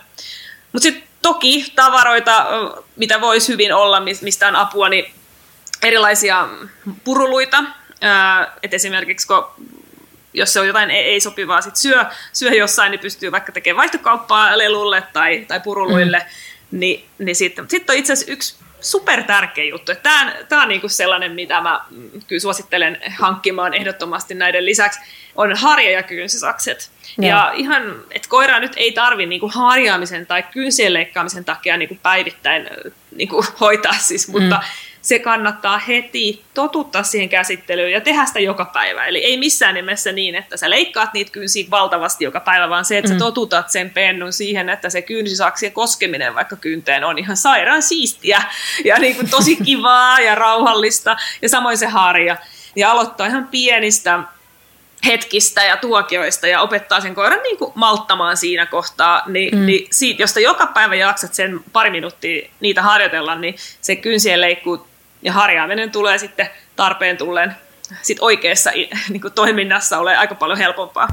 Mutta 0.72 0.82
sitten 0.82 1.08
toki 1.22 1.72
tavaroita, 1.76 2.46
mitä 2.96 3.20
voisi 3.20 3.52
hyvin 3.52 3.74
olla, 3.74 4.02
mistä 4.22 4.48
on 4.48 4.56
apua, 4.56 4.88
niin 4.88 5.12
erilaisia 5.82 6.48
puruluita. 7.04 7.58
Äh, 8.04 8.46
et 8.62 8.74
esimerkiksi 8.74 9.26
kun 9.26 9.44
jos 10.38 10.52
se 10.52 10.60
on 10.60 10.66
jotain 10.66 10.90
ei-sopivaa 10.90 11.60
sit 11.60 11.76
syö, 11.76 12.04
syö 12.32 12.50
jossain, 12.50 12.90
niin 12.90 13.00
pystyy 13.00 13.32
vaikka 13.32 13.52
tekemään 13.52 13.76
vaihtokauppaa 13.76 14.58
lelulle 14.58 15.02
tai, 15.12 15.44
tai 15.48 15.60
puruluille. 15.60 16.18
Mm. 16.18 16.80
Niin, 16.80 17.04
niin 17.18 17.36
sitten 17.36 17.64
sit 17.68 17.90
on 17.90 17.96
itse 17.96 18.12
asiassa 18.12 18.32
yksi 18.32 18.56
super 18.80 19.22
tärkeä 19.22 19.64
juttu. 19.64 19.92
Tämä, 20.02 20.32
tämä 20.48 20.62
on 20.62 20.68
niinku 20.68 20.88
sellainen, 20.88 21.32
mitä 21.32 21.60
mä 21.60 21.80
kyllä 22.26 22.40
suosittelen 22.40 22.98
hankkimaan 23.18 23.74
ehdottomasti 23.74 24.34
näiden 24.34 24.66
lisäksi, 24.66 25.00
on 25.36 25.56
harja- 25.56 25.90
ja 25.90 26.02
kynsisakset. 26.02 26.90
Ja, 27.18 27.28
ja 27.28 27.52
ihan, 27.54 28.04
että 28.10 28.28
koiraa 28.28 28.60
nyt 28.60 28.72
ei 28.76 28.92
tarvi 28.92 29.26
niinku 29.26 29.50
harjaamisen 29.54 30.26
tai 30.26 30.42
kynsien 30.42 30.94
leikkaamisen 30.94 31.44
takia 31.44 31.76
niinku 31.76 31.98
päivittäin 32.02 32.70
niinku 33.10 33.44
hoitaa 33.60 33.94
siis, 33.98 34.28
mutta 34.28 34.56
mm 34.56 34.87
se 35.08 35.18
kannattaa 35.18 35.78
heti 35.78 36.42
totuttaa 36.54 37.02
siihen 37.02 37.28
käsittelyyn 37.28 37.92
ja 37.92 38.00
tehdä 38.00 38.26
sitä 38.26 38.40
joka 38.40 38.64
päivä. 38.64 39.06
Eli 39.06 39.24
ei 39.24 39.36
missään 39.36 39.74
nimessä 39.74 40.12
niin, 40.12 40.34
että 40.34 40.56
sä 40.56 40.70
leikkaat 40.70 41.12
niitä 41.12 41.32
kynsiä 41.32 41.66
valtavasti 41.70 42.24
joka 42.24 42.40
päivä, 42.40 42.68
vaan 42.68 42.84
se, 42.84 42.98
että 42.98 43.10
mm. 43.10 43.14
sä 43.14 43.18
totutat 43.18 43.70
sen 43.70 43.90
pennun 43.90 44.32
siihen, 44.32 44.68
että 44.68 44.90
se 44.90 45.02
kynsisaksien 45.02 45.72
koskeminen 45.72 46.34
vaikka 46.34 46.56
kynteen 46.56 47.04
on 47.04 47.18
ihan 47.18 47.36
sairaan 47.36 47.82
siistiä 47.82 48.42
ja 48.84 48.98
niin 48.98 49.16
kuin 49.16 49.30
tosi 49.30 49.56
kivaa 49.66 50.20
ja 50.20 50.34
rauhallista. 50.34 51.16
Ja 51.42 51.48
samoin 51.48 51.78
se 51.78 51.86
harja. 51.86 52.36
Ja 52.76 52.90
aloittaa 52.90 53.26
ihan 53.26 53.48
pienistä 53.48 54.22
hetkistä 55.06 55.64
ja 55.64 55.76
tuokioista 55.76 56.46
ja 56.46 56.60
opettaa 56.60 57.00
sen 57.00 57.14
koiran 57.14 57.42
niin 57.42 57.58
kuin 57.58 57.72
malttamaan 57.74 58.36
siinä 58.36 58.66
kohtaa, 58.66 59.22
niin, 59.26 59.58
mm. 59.58 59.66
niin 59.66 59.88
siitä, 59.90 60.22
jos 60.22 60.36
joka 60.36 60.66
päivä 60.66 60.94
jaksat 60.94 61.34
sen 61.34 61.60
pari 61.72 61.90
minuuttia 61.90 62.50
niitä 62.60 62.82
harjoitella, 62.82 63.34
niin 63.34 63.54
se 63.80 63.96
kynsien 63.96 64.40
leikkuu 64.40 64.87
ja 65.22 65.32
harjaaminen 65.32 65.90
tulee 65.90 66.18
sitten 66.18 66.48
tarpeen 66.76 67.16
tulleen 67.16 67.54
sit 68.02 68.18
oikeassa 68.20 68.70
niin 69.10 69.20
kuin 69.20 69.32
toiminnassa 69.32 69.98
ole 69.98 70.16
aika 70.16 70.34
paljon 70.34 70.58
helpompaa. 70.58 71.08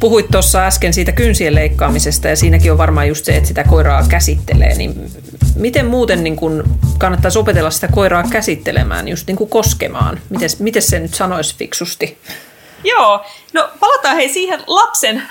Puhuit 0.00 0.26
tuossa 0.30 0.66
äsken 0.66 0.92
siitä 0.92 1.12
kynsien 1.12 1.54
leikkaamisesta 1.54 2.28
ja 2.28 2.36
siinäkin 2.36 2.72
on 2.72 2.78
varmaan 2.78 3.08
just 3.08 3.24
se, 3.24 3.36
että 3.36 3.48
sitä 3.48 3.64
koiraa 3.64 4.06
käsittelee. 4.08 4.74
Niin 4.74 5.10
miten 5.56 5.86
muuten 5.86 6.24
niin 6.24 6.36
kun 6.36 6.78
kannattaisi 6.98 7.38
opetella 7.38 7.70
sitä 7.70 7.88
koiraa 7.88 8.24
käsittelemään, 8.30 9.08
just 9.08 9.26
niin 9.26 9.36
kuin 9.36 9.50
koskemaan? 9.50 10.20
Miten, 10.30 10.50
miten 10.58 10.82
se 10.82 10.98
nyt 10.98 11.14
sanoisi 11.14 11.56
fiksusti? 11.56 12.18
Joo, 12.84 13.24
no 13.52 13.68
palataan 13.80 14.16
hei 14.16 14.28
siihen 14.28 14.62
lapsen 14.66 15.16
äh, 15.16 15.30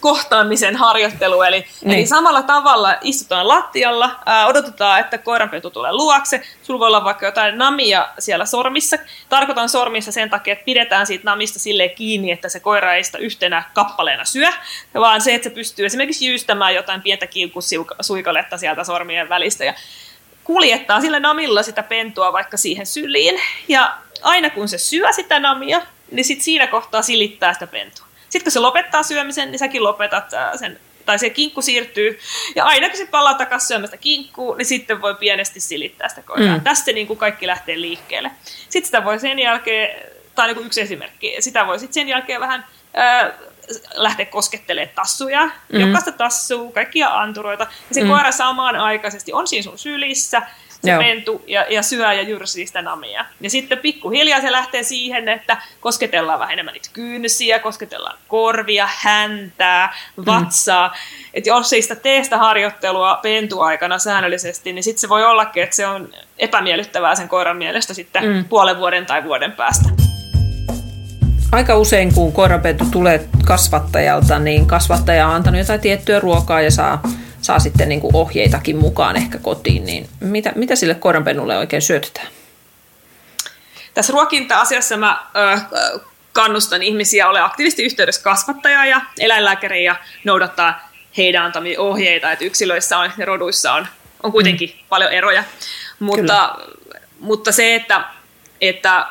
kohtaamisen 0.00 0.76
harjoitteluun. 0.76 1.46
Eli, 1.46 1.66
niin. 1.84 1.98
eli 1.98 2.06
samalla 2.06 2.42
tavalla 2.42 2.94
istutaan 3.02 3.48
lattialla, 3.48 4.04
äh, 4.28 4.46
odotetaan, 4.48 5.00
että 5.00 5.18
koiranpentu 5.18 5.70
tulee 5.70 5.92
luokse. 5.92 6.42
Sulla 6.62 6.80
voi 6.80 6.86
olla 6.86 7.04
vaikka 7.04 7.26
jotain 7.26 7.58
namia 7.58 8.08
siellä 8.18 8.46
sormissa. 8.46 8.96
Tarkoitan 9.28 9.68
sormissa 9.68 10.12
sen 10.12 10.30
takia, 10.30 10.52
että 10.52 10.64
pidetään 10.64 11.06
siitä 11.06 11.24
namista 11.24 11.58
silleen 11.58 11.90
kiinni, 11.90 12.30
että 12.30 12.48
se 12.48 12.60
koira 12.60 12.94
ei 12.94 13.04
sitä 13.04 13.18
yhtenä 13.18 13.64
kappaleena 13.74 14.24
syö, 14.24 14.48
vaan 14.94 15.20
se, 15.20 15.34
että 15.34 15.48
se 15.48 15.54
pystyy 15.54 15.86
esimerkiksi 15.86 16.26
jyystämään 16.26 16.74
jotain 16.74 17.02
pientä 17.02 17.26
kiukussuikaletta 17.26 18.58
sieltä 18.58 18.84
sormien 18.84 19.28
välistä. 19.28 19.64
Ja 19.64 19.74
kuljettaa 20.44 21.00
sillä 21.00 21.20
namilla 21.20 21.62
sitä 21.62 21.82
pentua 21.82 22.32
vaikka 22.32 22.56
siihen 22.56 22.86
syliin. 22.86 23.40
Ja 23.68 23.94
aina 24.22 24.50
kun 24.50 24.68
se 24.68 24.78
syö 24.78 25.12
sitä 25.12 25.40
namia, 25.40 25.82
niin 26.14 26.24
sit 26.24 26.40
siinä 26.40 26.66
kohtaa 26.66 27.02
silittää 27.02 27.52
sitä 27.52 27.66
pentua. 27.66 28.06
Sitten 28.22 28.42
kun 28.42 28.52
se 28.52 28.60
lopettaa 28.60 29.02
syömisen, 29.02 29.50
niin 29.50 29.58
säkin 29.58 29.84
lopetat 29.84 30.24
sen, 30.56 30.80
tai 31.06 31.18
se 31.18 31.30
kinkku 31.30 31.62
siirtyy. 31.62 32.18
Ja 32.54 32.64
aina 32.64 32.88
kun 32.88 32.98
se 32.98 33.06
palaa 33.06 33.34
takaisin 33.34 33.68
syömästä 33.68 33.96
kinkkuu, 33.96 34.54
niin 34.54 34.66
sitten 34.66 35.02
voi 35.02 35.14
pienesti 35.14 35.60
silittää 35.60 36.08
sitä 36.08 36.22
koiraa. 36.22 36.58
Mm. 36.58 36.64
Tästä 36.64 36.92
niin 36.92 37.06
kuin 37.06 37.18
kaikki 37.18 37.46
lähtee 37.46 37.80
liikkeelle. 37.80 38.30
Sitten 38.44 38.84
sitä 38.84 39.04
voi 39.04 39.18
sen 39.18 39.38
jälkeen, 39.38 40.10
tai 40.34 40.46
niin 40.46 40.56
kuin 40.56 40.66
yksi 40.66 40.80
esimerkki, 40.80 41.36
sitä 41.40 41.66
voi 41.66 41.78
sitten 41.78 41.94
sen 41.94 42.08
jälkeen 42.08 42.40
vähän 42.40 42.66
ää, 42.94 43.32
lähteä 43.94 44.26
koskettelemaan 44.26 44.94
tassuja, 44.94 45.44
mm. 45.44 45.80
jokaista 45.80 46.12
tassua, 46.12 46.72
kaikkia 46.72 47.20
anturoita. 47.20 47.66
Ja 47.88 47.94
se 47.94 48.02
mm. 48.02 48.08
koira 48.08 48.32
samaan 48.32 48.76
aikaisesti 48.76 49.32
on 49.32 49.46
siinä 49.46 49.62
sun 49.62 49.78
sylissä, 49.78 50.42
se 50.84 50.90
Joo. 50.90 51.02
pentu 51.02 51.42
ja, 51.46 51.66
ja 51.70 51.82
syö 51.82 52.12
ja 52.12 52.22
jyrsii 52.22 52.66
sitä 52.66 52.82
namia. 52.82 53.24
Ja 53.40 53.50
sitten 53.50 53.78
pikkuhiljaa 53.78 54.40
se 54.40 54.52
lähtee 54.52 54.82
siihen, 54.82 55.28
että 55.28 55.56
kosketellaan 55.80 56.38
vähän 56.38 56.52
enemmän 56.52 56.74
niitä 56.74 56.88
kynsiä, 56.92 57.58
kosketellaan 57.58 58.18
korvia, 58.28 58.88
häntää, 58.96 59.94
vatsaa. 60.26 60.88
Mm. 60.88 60.94
Että 61.34 61.50
jos 61.50 61.72
ei 61.72 61.82
sitä 61.82 61.94
tee 61.94 62.24
sitä 62.24 62.38
harjoittelua 62.38 63.18
pentuaikana 63.22 63.98
säännöllisesti, 63.98 64.72
niin 64.72 64.82
sitten 64.82 65.00
se 65.00 65.08
voi 65.08 65.24
ollakin, 65.24 65.62
että 65.62 65.76
se 65.76 65.86
on 65.86 66.08
epämiellyttävää 66.38 67.14
sen 67.14 67.28
koiran 67.28 67.56
mielestä 67.56 67.94
sitten 67.94 68.24
mm. 68.24 68.44
puolen 68.44 68.78
vuoden 68.78 69.06
tai 69.06 69.24
vuoden 69.24 69.52
päästä. 69.52 69.88
Aika 71.52 71.76
usein, 71.76 72.14
kun 72.14 72.32
koirapentu 72.32 72.84
tulee 72.90 73.28
kasvattajalta, 73.44 74.38
niin 74.38 74.66
kasvattaja 74.66 75.28
on 75.28 75.34
antanut 75.34 75.58
jotain 75.58 75.80
tiettyä 75.80 76.20
ruokaa 76.20 76.60
ja 76.60 76.70
saa 76.70 77.02
saa 77.44 77.58
sitten 77.58 77.88
niin 77.88 78.00
kuin 78.00 78.16
ohjeitakin 78.16 78.76
mukaan 78.76 79.16
ehkä 79.16 79.38
kotiin, 79.38 79.86
niin 79.86 80.08
mitä, 80.20 80.52
mitä 80.54 80.76
sille 80.76 80.94
koiranpennulle 80.94 81.58
oikein 81.58 81.82
syötetään? 81.82 82.26
Tässä 83.94 84.12
ruokinta-asiassa 84.12 84.96
mä 84.96 85.26
ö, 85.36 85.60
kannustan 86.32 86.82
ihmisiä 86.82 87.28
ole 87.28 87.40
aktiivisesti 87.40 87.82
yhteydessä 87.82 88.22
kasvattajaa 88.22 88.86
ja 88.86 89.00
eläinlääkäriin 89.18 89.84
ja 89.84 89.96
noudattaa 90.24 90.90
heidän 91.16 91.44
antamia 91.44 91.80
ohjeita, 91.80 92.32
että 92.32 92.44
yksilöissä 92.44 92.98
on 92.98 93.10
ja 93.18 93.26
roduissa 93.26 93.72
on, 93.72 93.86
on 94.22 94.32
kuitenkin 94.32 94.68
mm. 94.68 94.84
paljon 94.88 95.12
eroja. 95.12 95.44
Mutta, 95.98 96.58
mutta 97.20 97.52
se, 97.52 97.74
että, 97.74 98.04
että 98.60 99.06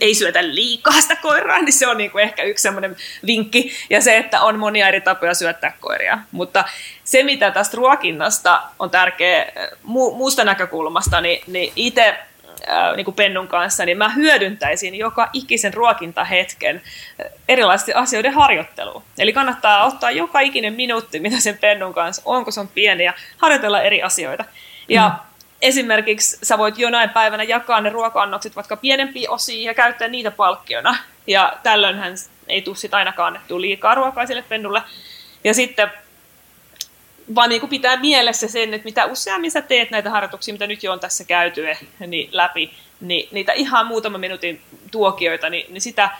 ei 0.00 0.14
syötä 0.14 0.44
liikaa 0.54 1.00
sitä 1.00 1.16
koiraa, 1.16 1.58
niin 1.58 1.72
se 1.72 1.86
on 1.86 1.96
niin 1.96 2.10
kuin 2.10 2.22
ehkä 2.22 2.42
yksi 2.42 2.62
semmoinen 2.62 2.96
vinkki. 3.26 3.72
Ja 3.90 4.00
se, 4.00 4.16
että 4.16 4.40
on 4.40 4.58
monia 4.58 4.88
eri 4.88 5.00
tapoja 5.00 5.34
syöttää 5.34 5.76
koiria. 5.80 6.18
Mutta 6.32 6.64
se, 7.04 7.22
mitä 7.22 7.50
tästä 7.50 7.76
ruokinnasta 7.76 8.62
on 8.78 8.90
tärkeä 8.90 9.52
mu- 9.84 10.14
muusta 10.14 10.44
näkökulmasta, 10.44 11.20
niin, 11.20 11.42
niin 11.46 11.72
itse 11.76 12.18
niin 12.96 13.04
kuin 13.04 13.14
pennun 13.14 13.48
kanssa, 13.48 13.84
niin 13.84 13.98
mä 13.98 14.08
hyödyntäisin 14.08 14.94
joka 14.94 15.30
ikisen 15.32 15.74
ruokintahetken 15.74 16.82
erilaisten 17.48 17.96
asioiden 17.96 18.32
harjoitteluun. 18.32 19.02
Eli 19.18 19.32
kannattaa 19.32 19.84
ottaa 19.84 20.10
joka 20.10 20.40
ikinen 20.40 20.74
minuutti, 20.74 21.20
mitä 21.20 21.40
sen 21.40 21.58
pennun 21.58 21.94
kanssa 21.94 22.22
on, 22.24 22.44
kun 22.44 22.52
se 22.52 22.60
on 22.60 22.68
pieni, 22.68 23.04
ja 23.04 23.14
harjoitella 23.36 23.82
eri 23.82 24.02
asioita. 24.02 24.44
Ja 24.88 25.08
mm 25.08 25.31
esimerkiksi 25.62 26.38
sä 26.42 26.58
voit 26.58 26.78
jonain 26.78 27.10
päivänä 27.10 27.42
jakaa 27.42 27.80
ne 27.80 27.90
ruoka-annokset 27.90 28.56
vaikka 28.56 28.76
pienempiin 28.76 29.30
osiin 29.30 29.64
ja 29.64 29.74
käyttää 29.74 30.08
niitä 30.08 30.30
palkkiona. 30.30 30.96
Ja 31.26 31.52
tällöinhän 31.62 32.14
ei 32.48 32.62
tule 32.62 32.76
sit 32.76 32.94
ainakaan 32.94 33.26
annettua 33.26 33.60
liikaa 33.60 33.94
ruokaa 33.94 34.26
sille 34.26 34.44
pennulle. 34.48 34.82
Ja 35.44 35.54
sitten 35.54 35.90
vaan 37.34 37.48
niin 37.48 37.60
kuin 37.60 37.70
pitää 37.70 37.96
mielessä 37.96 38.48
sen, 38.48 38.74
että 38.74 38.84
mitä 38.84 39.04
useammin 39.04 39.50
sä 39.50 39.62
teet 39.62 39.90
näitä 39.90 40.10
harjoituksia, 40.10 40.54
mitä 40.54 40.66
nyt 40.66 40.82
jo 40.82 40.92
on 40.92 41.00
tässä 41.00 41.24
käyty 41.24 41.70
eh, 41.70 41.80
niin 42.06 42.28
läpi, 42.32 42.72
niin 43.00 43.28
niitä 43.32 43.52
ihan 43.52 43.86
muutaman 43.86 44.20
minuutin 44.20 44.60
tuokioita, 44.90 45.50
niin, 45.50 45.72
niin 45.72 45.80
sitä, 45.80 46.10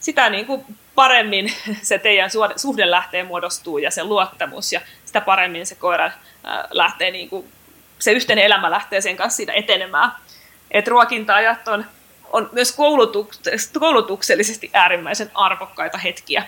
sitä 0.00 0.30
niin 0.30 0.46
kuin 0.46 0.64
paremmin 0.94 1.52
se 1.82 1.98
teidän 1.98 2.30
suhde 2.56 2.90
lähtee 2.90 3.22
muodostuu 3.22 3.78
ja 3.78 3.90
se 3.90 4.04
luottamus 4.04 4.72
ja 4.72 4.80
sitä 5.04 5.20
paremmin 5.20 5.66
se 5.66 5.74
koira 5.74 6.10
lähtee, 6.70 7.10
niin 7.10 7.28
kuin, 7.28 7.46
se 7.98 8.12
yhteinen 8.12 8.44
elämä 8.44 8.70
lähtee 8.70 9.00
sen 9.00 9.16
kanssa 9.16 9.36
siitä 9.36 9.52
etenemään. 9.52 10.12
Et 10.70 10.88
ruokinta-ajat 10.88 11.68
on, 11.68 11.84
on 12.32 12.48
myös 12.52 12.76
koulutuksellisesti 13.80 14.70
äärimmäisen 14.72 15.30
arvokkaita 15.34 15.98
hetkiä. 15.98 16.44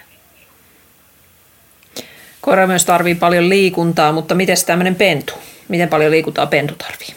Koira 2.41 2.67
myös 2.67 2.85
tarvii 2.85 3.15
paljon 3.15 3.49
liikuntaa, 3.49 4.13
mutta 4.13 4.35
miten 4.35 4.57
tämmöinen 4.67 4.95
pentu? 4.95 5.33
Miten 5.69 5.89
paljon 5.89 6.11
liikuntaa 6.11 6.47
pentu 6.47 6.75
tarvii? 6.75 7.15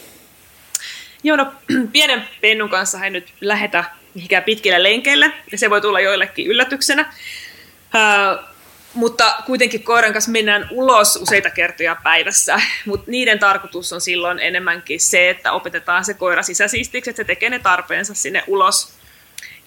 Joo, 1.22 1.36
no 1.36 1.52
pienen 1.92 2.28
pennun 2.40 2.70
kanssa 2.70 3.04
ei 3.04 3.10
nyt 3.10 3.32
lähetä 3.40 3.84
mihinkään 4.14 4.42
pitkille 4.42 4.82
lenkeille, 4.82 5.32
ja 5.52 5.58
se 5.58 5.70
voi 5.70 5.80
tulla 5.80 6.00
joillekin 6.00 6.46
yllätyksenä. 6.46 7.12
Mutta 8.94 9.34
kuitenkin 9.46 9.82
koiran 9.82 10.12
kanssa 10.12 10.30
mennään 10.30 10.68
ulos 10.70 11.16
useita 11.16 11.50
kertoja 11.50 11.96
päivässä, 12.02 12.60
mutta 12.86 13.10
niiden 13.10 13.38
tarkoitus 13.38 13.92
on 13.92 14.00
silloin 14.00 14.38
enemmänkin 14.38 15.00
se, 15.00 15.30
että 15.30 15.52
opetetaan 15.52 16.04
se 16.04 16.14
koira 16.14 16.42
sisäsiistiksi, 16.42 17.10
että 17.10 17.22
se 17.22 17.24
tekee 17.24 17.50
ne 17.50 17.58
tarpeensa 17.58 18.14
sinne 18.14 18.44
ulos. 18.46 18.92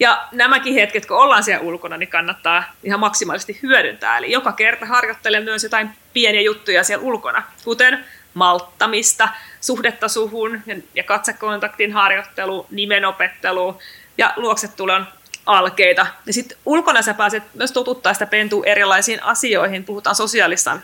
Ja 0.00 0.28
nämäkin 0.32 0.74
hetket, 0.74 1.06
kun 1.06 1.16
ollaan 1.16 1.44
siellä 1.44 1.64
ulkona, 1.64 1.96
niin 1.96 2.08
kannattaa 2.08 2.64
ihan 2.84 3.00
maksimaalisesti 3.00 3.58
hyödyntää. 3.62 4.18
Eli 4.18 4.30
joka 4.32 4.52
kerta 4.52 4.86
harjoittele 4.86 5.40
myös 5.40 5.62
jotain 5.62 5.90
pieniä 6.12 6.40
juttuja 6.40 6.84
siellä 6.84 7.04
ulkona, 7.04 7.42
kuten 7.64 8.04
malttamista, 8.34 9.28
suhdetta 9.60 10.08
suhun 10.08 10.62
ja 10.94 11.02
katsekontaktin 11.02 11.92
harjoittelu, 11.92 12.66
nimenopettelu 12.70 13.78
ja 14.18 14.32
luoksetulon 14.36 15.06
alkeita. 15.46 16.06
Ja 16.26 16.32
sitten 16.32 16.58
ulkona 16.66 17.02
sä 17.02 17.14
pääset 17.14 17.42
myös 17.54 17.72
totuttaa 17.72 18.12
sitä 18.12 18.26
pentua 18.26 18.64
erilaisiin 18.66 19.22
asioihin. 19.22 19.84
Puhutaan 19.84 20.16
sosiaalista, 20.16 20.78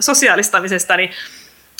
sosiaalistamisesta, 0.00 0.96
niin 0.96 1.10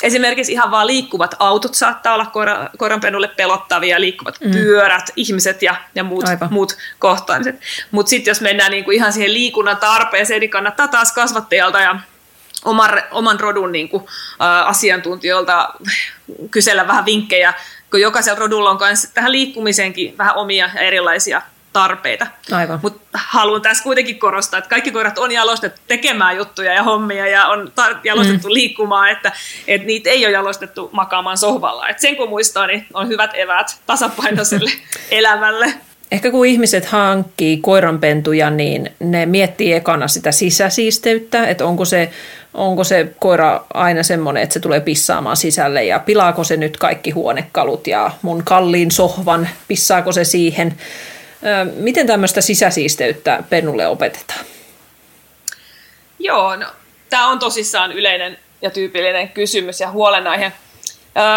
esimerkiksi 0.02 0.52
ihan 0.52 0.70
vaan 0.70 0.86
liikkuvat 0.86 1.34
autot 1.38 1.74
saattaa 1.74 2.14
olla 2.14 2.26
koira, 2.26 2.70
koiranpennulle 2.76 3.28
pelottavia, 3.28 4.00
liikkuvat 4.00 4.40
mm. 4.40 4.50
pyörät, 4.50 5.10
ihmiset 5.16 5.62
ja, 5.62 5.76
ja 5.94 6.04
muut, 6.04 6.24
muut 6.50 6.76
kohtaamiset. 6.98 7.60
Mutta 7.90 8.10
sitten 8.10 8.30
jos 8.30 8.40
mennään 8.40 8.70
niinku 8.70 8.90
ihan 8.90 9.12
siihen 9.12 9.34
liikunnan 9.34 9.76
tarpeeseen, 9.76 10.40
niin 10.40 10.50
kannattaa 10.50 10.88
taas 10.88 11.12
kasvattajalta 11.12 11.80
ja 11.80 12.00
oman, 12.64 13.02
oman 13.10 13.40
rodun 13.40 13.72
niinku, 13.72 14.08
ä, 14.40 14.64
asiantuntijoilta 14.64 15.74
kysellä 16.50 16.86
vähän 16.86 17.04
vinkkejä, 17.04 17.54
kun 17.90 18.00
jokaisella 18.00 18.38
rodulla 18.38 18.70
on 18.70 18.78
myös 18.80 19.10
tähän 19.14 19.32
liikkumiseenkin 19.32 20.18
vähän 20.18 20.36
omia 20.36 20.70
ja 20.74 20.80
erilaisia 20.80 21.42
tarpeita. 21.76 22.26
Mutta 22.82 23.00
haluan 23.12 23.62
tässä 23.62 23.84
kuitenkin 23.84 24.18
korostaa, 24.18 24.58
että 24.58 24.70
kaikki 24.70 24.90
koirat 24.90 25.18
on 25.18 25.32
jalostettu 25.32 25.80
tekemään 25.86 26.36
juttuja 26.36 26.74
ja 26.74 26.82
hommia 26.82 27.26
ja 27.26 27.46
on 27.46 27.72
tar- 27.80 27.98
jalostettu 28.04 28.48
mm. 28.48 28.54
liikkumaan, 28.54 29.08
että, 29.08 29.32
että 29.68 29.86
niitä 29.86 30.10
ei 30.10 30.26
ole 30.26 30.32
jalostettu 30.32 30.90
makaamaan 30.92 31.38
sohvalla. 31.38 31.88
Et 31.88 31.98
sen 31.98 32.16
kun 32.16 32.28
muistaa, 32.28 32.66
niin 32.66 32.86
on 32.94 33.08
hyvät 33.08 33.30
eväät 33.34 33.76
tasapainoiselle 33.86 34.70
elämälle. 35.10 35.74
Ehkä 36.12 36.30
kun 36.30 36.46
ihmiset 36.46 36.84
hankkii 36.84 37.56
koiranpentuja, 37.56 38.50
niin 38.50 38.92
ne 39.00 39.26
miettii 39.26 39.72
ekana 39.72 40.08
sitä 40.08 40.32
sisäsiisteyttä, 40.32 41.46
että 41.46 41.64
onko 41.66 41.84
se, 41.84 42.10
onko 42.54 42.84
se 42.84 43.12
koira 43.18 43.64
aina 43.74 44.02
semmoinen, 44.02 44.42
että 44.42 44.52
se 44.52 44.60
tulee 44.60 44.80
pissaamaan 44.80 45.36
sisälle 45.36 45.84
ja 45.84 45.98
pilaako 45.98 46.44
se 46.44 46.56
nyt 46.56 46.76
kaikki 46.76 47.10
huonekalut 47.10 47.86
ja 47.86 48.10
mun 48.22 48.42
kalliin 48.44 48.90
sohvan, 48.90 49.48
pissaako 49.68 50.12
se 50.12 50.24
siihen– 50.24 50.74
Miten 51.76 52.06
tämmöistä 52.06 52.40
sisäsiisteyttä 52.40 53.42
pennulle 53.50 53.86
opetetaan? 53.86 54.44
Joo, 56.18 56.56
no, 56.56 56.66
tämä 57.10 57.28
on 57.28 57.38
tosissaan 57.38 57.92
yleinen 57.92 58.38
ja 58.62 58.70
tyypillinen 58.70 59.28
kysymys 59.28 59.80
ja 59.80 59.90
huolenaihe. 59.90 60.52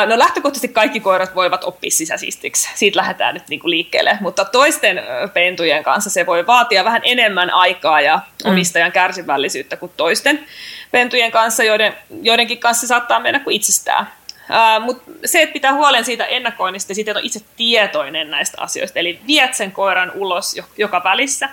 No 0.08 0.20
lähtökohtaisesti 0.20 0.68
kaikki 0.68 1.00
koirat 1.00 1.36
voivat 1.36 1.64
oppia 1.64 1.92
sisäsiistiksi. 1.92 2.70
Siitä 2.76 2.98
lähdetään 2.98 3.34
nyt 3.34 3.44
niinku 3.50 3.70
liikkeelle. 3.70 4.18
Mutta 4.22 4.46
toisten 4.46 5.02
pentujen 5.34 5.84
kanssa 5.84 6.10
se 6.10 6.26
voi 6.26 6.48
vaatia 6.48 6.84
vähän 6.84 7.02
enemmän 7.06 7.50
aikaa 7.50 8.02
ja 8.02 8.16
mm. 8.18 8.52
omistajan 8.52 8.92
kärsivällisyyttä 8.92 9.78
kuin 9.78 9.92
toisten 9.98 10.46
pentujen 10.92 11.32
kanssa, 11.32 11.64
joiden, 11.64 11.96
joidenkin 12.22 12.60
kanssa 12.60 12.88
saattaa 12.88 13.20
mennä 13.20 13.40
kuin 13.40 13.56
itsestään. 13.56 14.08
Uh, 14.50 14.86
Mutta 14.86 15.12
se, 15.26 15.42
että 15.42 15.54
pitää 15.54 15.74
huolen 15.74 16.06
siitä 16.06 16.26
ennakoinnista 16.26 16.92
ja 16.92 16.96
siitä, 16.96 17.12
että 17.12 17.20
on 17.20 17.26
itse 17.26 17.42
tietoinen 17.58 18.32
näistä 18.32 18.62
asioista. 18.62 19.00
Eli 19.00 19.20
viet 19.28 19.54
sen 19.54 19.72
koiran 19.72 20.12
ulos 20.16 20.56
joka 20.78 21.02
välissä. 21.04 21.50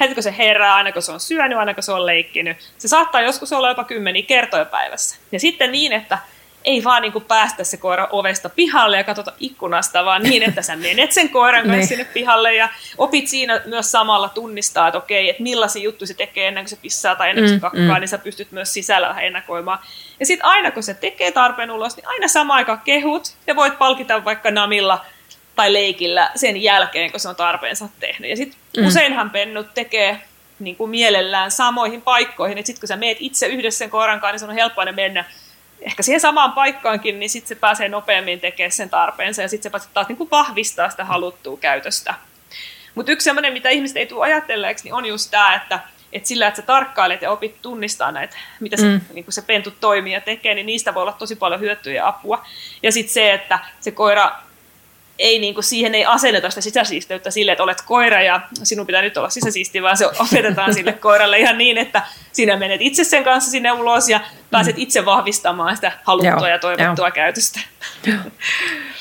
Heti 0.00 0.14
kun 0.14 0.22
se 0.22 0.34
herää, 0.38 0.74
aina 0.74 0.92
kun 0.92 1.02
se 1.02 1.12
on 1.12 1.20
syönyt, 1.20 1.58
aina 1.58 1.74
kun 1.74 1.82
se 1.82 1.92
on 1.92 2.06
leikkinyt. 2.06 2.56
Se 2.78 2.88
saattaa 2.88 3.20
joskus 3.20 3.52
olla 3.52 3.68
jopa 3.68 3.84
kymmeniä 3.84 4.22
kertoja 4.22 4.64
päivässä. 4.64 5.16
Ja 5.32 5.40
sitten 5.40 5.72
niin, 5.72 5.92
että 5.92 6.18
ei 6.64 6.84
vaan 6.84 7.02
niin 7.02 7.12
kuin 7.12 7.24
päästä 7.24 7.64
se 7.64 7.76
koira 7.76 8.08
ovesta 8.10 8.48
pihalle 8.48 8.96
ja 8.96 9.04
katsota 9.04 9.32
ikkunasta, 9.40 10.04
vaan 10.04 10.22
niin, 10.22 10.42
että 10.42 10.62
sä 10.62 10.76
menet 10.76 11.12
sen 11.12 11.28
koiran 11.28 11.62
kanssa 11.62 11.76
niin. 11.76 11.88
sinne 11.88 12.04
pihalle 12.04 12.54
ja 12.54 12.68
opit 12.98 13.28
siinä 13.28 13.60
myös 13.64 13.90
samalla 13.90 14.28
tunnistaa, 14.28 14.88
että 14.88 14.98
okei, 14.98 15.30
että 15.30 15.42
millaisia 15.42 15.82
juttuja 15.82 16.06
se 16.06 16.14
tekee 16.14 16.48
ennen 16.48 16.64
kuin 16.64 16.70
se 16.70 16.78
pissaa 16.82 17.14
tai 17.14 17.30
ennen 17.30 17.42
kuin 17.42 17.48
se 17.48 17.54
mm, 17.54 17.60
kakkaa, 17.60 17.94
mm. 17.94 18.00
niin 18.00 18.08
sä 18.08 18.18
pystyt 18.18 18.52
myös 18.52 18.74
sisällä 18.74 19.20
ennakoimaan. 19.20 19.78
Ja 20.20 20.26
sitten 20.26 20.44
aina 20.44 20.70
kun 20.70 20.82
se 20.82 20.94
tekee 20.94 21.32
tarpeen 21.32 21.70
ulos, 21.70 21.96
niin 21.96 22.08
aina 22.08 22.28
sama 22.28 22.54
aika 22.54 22.76
kehut 22.76 23.34
ja 23.46 23.56
voit 23.56 23.78
palkita 23.78 24.24
vaikka 24.24 24.50
namilla 24.50 25.04
tai 25.56 25.72
leikillä 25.72 26.30
sen 26.34 26.62
jälkeen, 26.62 27.10
kun 27.10 27.20
se 27.20 27.28
on 27.28 27.36
tarpeensa 27.36 27.88
tehnyt. 28.00 28.30
Ja 28.30 28.36
sitten 28.36 28.58
mm. 28.76 28.86
useinhan 28.86 29.30
pennut 29.30 29.74
tekee 29.74 30.22
niin 30.58 30.76
kuin 30.76 30.90
mielellään 30.90 31.50
samoihin 31.50 32.02
paikkoihin, 32.02 32.58
että 32.58 32.66
sitten 32.66 32.80
kun 32.80 32.88
sä 32.88 32.96
meet 32.96 33.16
itse 33.20 33.46
yhdessä 33.46 33.78
sen 33.78 33.90
koiran 33.90 34.20
kanssa, 34.20 34.32
niin 34.32 34.38
se 34.38 34.44
on 34.44 34.54
helppoa 34.54 34.92
mennä 34.92 35.24
ehkä 35.80 36.02
siihen 36.02 36.20
samaan 36.20 36.52
paikkaankin, 36.52 37.20
niin 37.20 37.30
sitten 37.30 37.48
se 37.48 37.54
pääsee 37.54 37.88
nopeammin 37.88 38.40
tekemään 38.40 38.72
sen 38.72 38.90
tarpeensa 38.90 39.42
ja 39.42 39.48
sitten 39.48 39.62
se 39.62 39.70
pääsee 39.70 39.90
taas 39.94 40.08
niin 40.08 40.16
kuin 40.16 40.30
vahvistaa 40.30 40.90
sitä 40.90 41.04
haluttua 41.04 41.56
käytöstä. 41.56 42.14
Mutta 42.94 43.12
yksi 43.12 43.24
sellainen, 43.24 43.52
mitä 43.52 43.68
ihmiset 43.68 43.96
ei 43.96 44.06
tule 44.06 44.24
ajatelleeksi, 44.24 44.84
niin 44.84 44.94
on 44.94 45.06
just 45.06 45.30
tämä, 45.30 45.54
että, 45.54 45.80
että 46.12 46.28
sillä, 46.28 46.46
että 46.46 46.60
sä 46.60 46.66
tarkkailet 46.66 47.22
ja 47.22 47.30
opit 47.30 47.62
tunnistaa 47.62 48.12
näitä, 48.12 48.36
mitä 48.60 48.76
se, 48.76 48.86
mm. 48.86 49.00
niin 49.12 49.24
se 49.28 49.42
pentu 49.42 49.70
toimii 49.80 50.12
ja 50.12 50.20
tekee, 50.20 50.54
niin 50.54 50.66
niistä 50.66 50.94
voi 50.94 51.02
olla 51.02 51.12
tosi 51.12 51.36
paljon 51.36 51.60
hyötyä 51.60 51.92
ja 51.92 52.08
apua. 52.08 52.46
Ja 52.82 52.92
sitten 52.92 53.14
se, 53.14 53.32
että 53.32 53.58
se 53.80 53.90
koira 53.90 54.32
ei 55.18 55.38
niin 55.38 55.54
kuin, 55.54 55.64
siihen 55.64 55.94
ei 55.94 56.04
asenneta 56.04 56.50
sitä 56.50 56.60
sisäsiisteyttä 56.60 57.30
sille, 57.30 57.52
että 57.52 57.64
olet 57.64 57.82
koira 57.82 58.22
ja 58.22 58.40
sinun 58.62 58.86
pitää 58.86 59.02
nyt 59.02 59.16
olla 59.16 59.30
sisäsiisti, 59.30 59.82
vaan 59.82 59.96
se 59.96 60.06
opetetaan 60.06 60.74
sille 60.74 60.92
koiralle 60.92 61.38
ihan 61.38 61.58
niin, 61.58 61.78
että 61.78 62.02
sinä 62.32 62.56
menet 62.56 62.80
itse 62.80 63.04
sen 63.04 63.24
kanssa 63.24 63.50
sinne 63.50 63.72
ulos 63.72 64.08
ja 64.08 64.20
pääset 64.50 64.78
itse 64.78 65.04
vahvistamaan 65.04 65.76
sitä 65.76 65.92
haluttua 66.04 66.32
Joo, 66.32 66.46
ja 66.46 66.58
toivottua 66.58 67.08
jo. 67.08 67.12
käytöstä. 67.12 67.60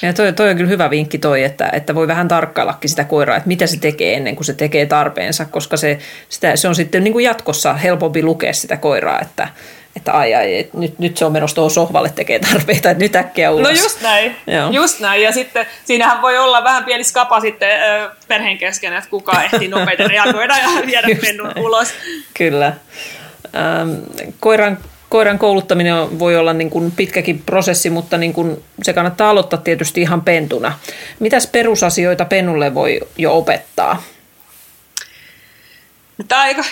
Ja 0.01 0.13
toi, 0.13 0.33
toi 0.33 0.49
on 0.49 0.57
kyllä 0.57 0.69
hyvä 0.69 0.89
vinkki 0.89 1.17
toi, 1.17 1.43
että, 1.43 1.69
että 1.73 1.95
voi 1.95 2.07
vähän 2.07 2.27
tarkkaillakin 2.27 2.89
sitä 2.89 3.03
koiraa, 3.03 3.37
että 3.37 3.47
mitä 3.47 3.67
se 3.67 3.79
tekee 3.79 4.13
ennen 4.13 4.35
kuin 4.35 4.45
se 4.45 4.53
tekee 4.53 4.85
tarpeensa, 4.85 5.45
koska 5.45 5.77
se, 5.77 5.99
sitä, 6.29 6.55
se 6.55 6.67
on 6.67 6.75
sitten 6.75 7.03
niin 7.03 7.13
kuin 7.13 7.25
jatkossa 7.25 7.73
helpompi 7.73 8.23
lukea 8.23 8.53
sitä 8.53 8.77
koiraa, 8.77 9.19
että, 9.19 9.47
että 9.95 10.11
ai 10.11 10.35
ai, 10.35 10.59
että 10.59 10.77
nyt, 10.77 10.99
nyt 10.99 11.17
se 11.17 11.25
on 11.25 11.31
menossa 11.31 11.55
tuohon 11.55 11.71
sohvalle 11.71 12.09
tekee 12.09 12.39
tarpeita, 12.39 12.89
että 12.89 13.03
nyt 13.03 13.15
äkkiä 13.15 13.51
ulos. 13.51 13.63
No 13.63 13.69
just 13.69 14.01
näin, 14.01 14.35
Joo. 14.47 14.69
just 14.71 14.99
näin. 14.99 15.21
Ja 15.21 15.31
sitten 15.31 15.65
siinähän 15.85 16.21
voi 16.21 16.37
olla 16.37 16.63
vähän 16.63 16.85
pieni 16.85 17.03
skapa 17.03 17.39
sitten 17.39 17.81
ö, 17.81 18.09
perheen 18.27 18.57
kesken, 18.57 18.93
että 18.93 19.09
kuka 19.09 19.43
ehtii 19.43 19.67
nopeiten 19.67 20.09
reagoida 20.09 20.57
ja 20.57 20.85
viedä 20.85 21.07
pennun 21.25 21.51
ulos. 21.57 21.87
Kyllä. 22.33 22.73
Ähm, 23.55 23.89
koiran, 24.39 24.77
koiran 25.09 25.39
kouluttaminen 25.39 26.19
voi 26.19 26.35
olla 26.35 26.53
niin 26.53 26.69
kuin 26.69 26.91
pitkäkin 26.91 27.41
prosessi, 27.45 27.89
mutta 27.89 28.17
niin 28.17 28.33
kuin 28.33 28.63
se 28.83 28.93
kannattaa 28.93 29.29
aloittaa 29.29 29.59
tietysti 29.59 30.01
ihan 30.01 30.21
pentuna. 30.21 30.79
Mitäs 31.19 31.47
perusasioita 31.47 32.25
pennulle 32.25 32.75
voi 32.75 32.99
jo 33.17 33.37
opettaa? 33.37 34.03
Tämä 36.27 36.41
on 36.41 36.47
aika 36.47 36.63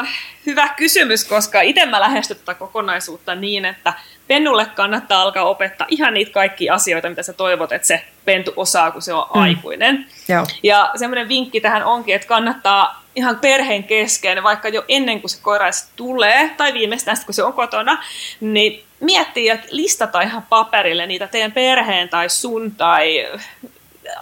äh, 0.00 0.08
hyvä 0.46 0.68
kysymys, 0.68 1.24
koska 1.24 1.60
itse 1.60 1.86
mä 1.86 2.00
lähestyn 2.00 2.36
tätä 2.36 2.54
kokonaisuutta 2.54 3.34
niin, 3.34 3.64
että 3.64 3.92
pennulle 4.28 4.66
kannattaa 4.66 5.22
alkaa 5.22 5.44
opettaa 5.44 5.86
ihan 5.90 6.14
niitä 6.14 6.32
kaikkia 6.32 6.74
asioita, 6.74 7.08
mitä 7.08 7.22
sä 7.22 7.32
toivot, 7.32 7.72
että 7.72 7.88
se 7.88 8.04
pentu 8.24 8.52
osaa, 8.56 8.90
kun 8.90 9.02
se 9.02 9.12
on 9.12 9.26
mm. 9.34 9.40
aikuinen. 9.40 10.06
Joo. 10.28 10.46
Ja 10.62 10.90
semmoinen 10.96 11.28
vinkki 11.28 11.60
tähän 11.60 11.84
onkin, 11.84 12.14
että 12.14 12.28
kannattaa 12.28 12.99
ihan 13.20 13.38
perheen 13.38 13.84
kesken, 13.84 14.42
vaikka 14.42 14.68
jo 14.68 14.84
ennen 14.88 15.20
kuin 15.20 15.30
se 15.30 15.38
koira 15.42 15.70
tulee, 15.96 16.50
tai 16.56 16.74
viimeistään 16.74 17.16
sitten, 17.16 17.26
kun 17.26 17.34
se 17.34 17.42
on 17.42 17.52
kotona, 17.52 18.04
niin 18.40 18.84
miettiä 19.00 19.54
ja 19.54 19.60
listata 19.70 20.20
ihan 20.20 20.42
paperille 20.48 21.06
niitä 21.06 21.26
teidän 21.26 21.52
perheen 21.52 22.08
tai 22.08 22.28
sun 22.28 22.70
tai 22.70 23.26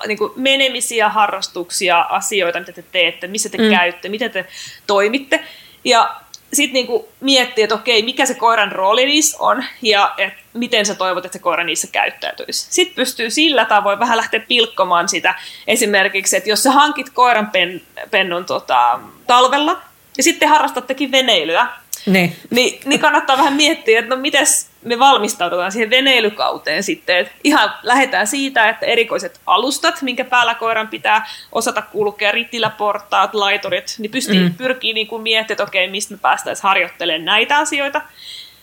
niin 0.07 0.19
kuin 0.19 0.33
menemisiä, 0.37 1.09
harrastuksia, 1.09 2.01
asioita, 2.01 2.61
mitä 2.61 2.73
te 2.73 2.85
teette, 2.93 3.27
missä 3.27 3.49
te 3.49 3.59
mm. 3.59 3.71
käytte, 3.71 4.09
miten 4.09 4.31
te 4.31 4.47
toimitte. 4.87 5.45
Ja 5.85 6.21
sitten 6.53 6.73
niinku 6.75 7.09
miettii, 7.21 7.65
että 7.65 7.75
okei, 7.75 8.03
mikä 8.03 8.27
se 8.27 8.35
koiran 8.35 8.73
rooli 8.73 9.07
niissä 9.07 9.37
on 9.41 9.65
ja 9.83 10.15
et 10.19 10.33
miten 10.55 10.87
sä 10.87 10.95
toivot, 10.95 11.25
että 11.25 11.39
se 11.39 11.43
koira 11.43 11.65
niissä 11.65 11.89
käyttäytyisi. 11.93 12.67
Sitten 12.71 12.95
pystyy 12.95 13.31
sillä 13.31 13.65
tavoin 13.65 13.99
vähän 13.99 14.17
lähteä 14.17 14.41
pilkkomaan 14.49 15.09
sitä. 15.09 15.35
Esimerkiksi, 15.67 16.37
että 16.37 16.51
jos 16.51 16.63
sä 16.63 16.71
hankit 16.71 17.11
koiran 17.11 17.51
pen, 17.51 17.83
pennun 18.11 18.45
tota, 18.45 19.01
talvella 19.27 19.81
ja 20.17 20.23
sitten 20.23 20.49
harrastattekin 20.49 21.13
veneilyä, 21.13 21.67
niin. 22.07 22.37
Niin, 22.51 22.81
niin 22.85 23.01
kannattaa 23.01 23.39
vähän 23.39 23.53
miettiä, 23.53 23.99
että 23.99 24.15
no 24.15 24.21
mites 24.21 24.69
me 24.83 24.99
valmistaudutaan 24.99 25.73
siihen 25.73 25.91
veneilykauteen 25.91 26.83
sitten. 26.83 27.17
Että 27.17 27.33
ihan 27.45 27.75
lähdetään 27.83 28.27
siitä, 28.27 28.69
että 28.69 28.87
erikoiset 28.87 29.41
alustat, 29.47 30.03
minkä 30.03 30.25
päällä 30.25 30.55
koiran 30.55 30.89
pitää 30.89 31.29
osata 31.53 31.83
kulkea, 31.83 32.33
rittiläportaat, 32.33 33.35
laiturit, 33.35 33.95
niin 33.99 34.11
pystyy, 34.11 34.49
mm. 34.49 34.55
pyrkii 34.55 34.93
niin 34.93 35.07
kuin 35.07 35.23
miettimään, 35.23 35.53
että 35.53 35.65
okei, 35.65 35.91
mistä 35.91 36.15
me 36.15 36.19
päästäisiin 36.23 36.63
harjoittelemaan 36.63 37.25
näitä 37.25 37.59
asioita. 37.59 38.01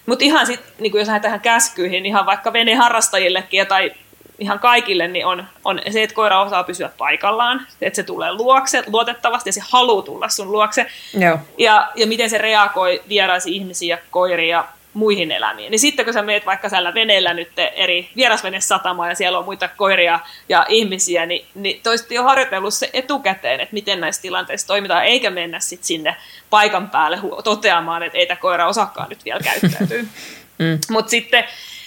Mutta 0.06 0.26
ihan 0.26 0.46
sitten, 0.46 0.74
niin 0.80 0.92
jos 0.96 1.08
lähdetään 1.08 1.40
käskyihin, 1.40 1.92
niin 1.92 2.06
ihan 2.06 2.26
vaikka 2.26 2.54
veneharrastajillekin 2.54 3.68
tai 3.68 3.92
ihan 4.40 4.60
kaikille, 4.60 5.08
niin 5.08 5.26
on, 5.26 5.46
on 5.64 5.82
se, 5.92 6.04
että 6.04 6.16
koira 6.16 6.42
osaa 6.42 6.64
pysyä 6.64 6.90
paikallaan, 6.98 7.68
että 7.82 7.96
se 7.96 8.04
tulee 8.04 8.34
luokse 8.34 8.84
luotettavasti 8.88 9.50
ja 9.50 9.54
se 9.54 9.62
haluaa 9.70 10.02
tulla 10.02 10.30
sun 10.30 10.52
luokse. 10.52 10.86
Joo. 11.20 11.38
Ja, 11.58 11.92
ja 11.96 12.08
miten 12.08 12.30
se 12.30 12.38
reagoi 12.38 13.02
vieraisiin 13.10 13.56
ihmisiä, 13.56 13.98
koiria 14.12 14.66
muihin 14.96 15.32
elämiin. 15.32 15.72
Niin 15.72 15.80
sitten 15.80 16.06
kun 16.06 16.14
sä 16.14 16.22
meet 16.22 16.46
vaikka 16.46 16.70
siellä 16.70 16.94
veneellä 16.94 17.34
nyt 17.34 17.52
eri 17.76 18.10
vierasvenesatamaan 18.16 19.10
ja 19.10 19.16
siellä 19.16 19.40
on 19.40 19.46
muita 19.46 19.68
koiria 19.68 20.20
ja 20.50 20.66
ihmisiä, 20.70 21.26
niin, 21.26 21.46
niin 21.56 21.80
toiset 21.84 22.12
jo 22.12 22.24
harjoitellut 22.24 22.74
se 22.74 22.90
etukäteen, 22.94 23.60
että 23.60 23.74
miten 23.74 24.02
näissä 24.02 24.22
tilanteissa 24.22 24.68
toimitaan, 24.68 25.06
eikä 25.06 25.30
mennä 25.30 25.60
sitten 25.60 25.88
sinne 25.88 26.16
paikan 26.50 26.90
päälle 26.90 27.20
toteamaan, 27.44 28.04
että 28.04 28.18
ei 28.18 28.26
tämä 28.26 28.38
koira 28.38 28.68
osakkaan 28.68 29.10
nyt 29.10 29.26
vielä 29.26 29.40
käyttäytyy. 29.40 30.02
mm. 30.60 30.80
Mutta 30.90 31.10
sitten 31.10 31.44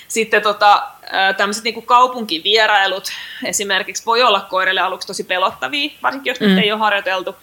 sitten 0.09 0.42
tota, 0.42 0.88
tämmöiset 1.37 1.64
niin 1.64 1.87
kaupunkivierailut 1.87 3.09
esimerkiksi 3.44 4.07
voi 4.07 4.23
olla 4.23 4.40
koirille 4.40 4.81
aluksi 4.81 5.07
tosi 5.07 5.25
pelottavia, 5.25 5.90
varsinkin 6.03 6.31
jos 6.31 6.40
mm. 6.40 6.47
nyt 6.47 6.59
ei 6.59 6.73
ole 6.73 6.81
harjoiteltu. 6.81 7.37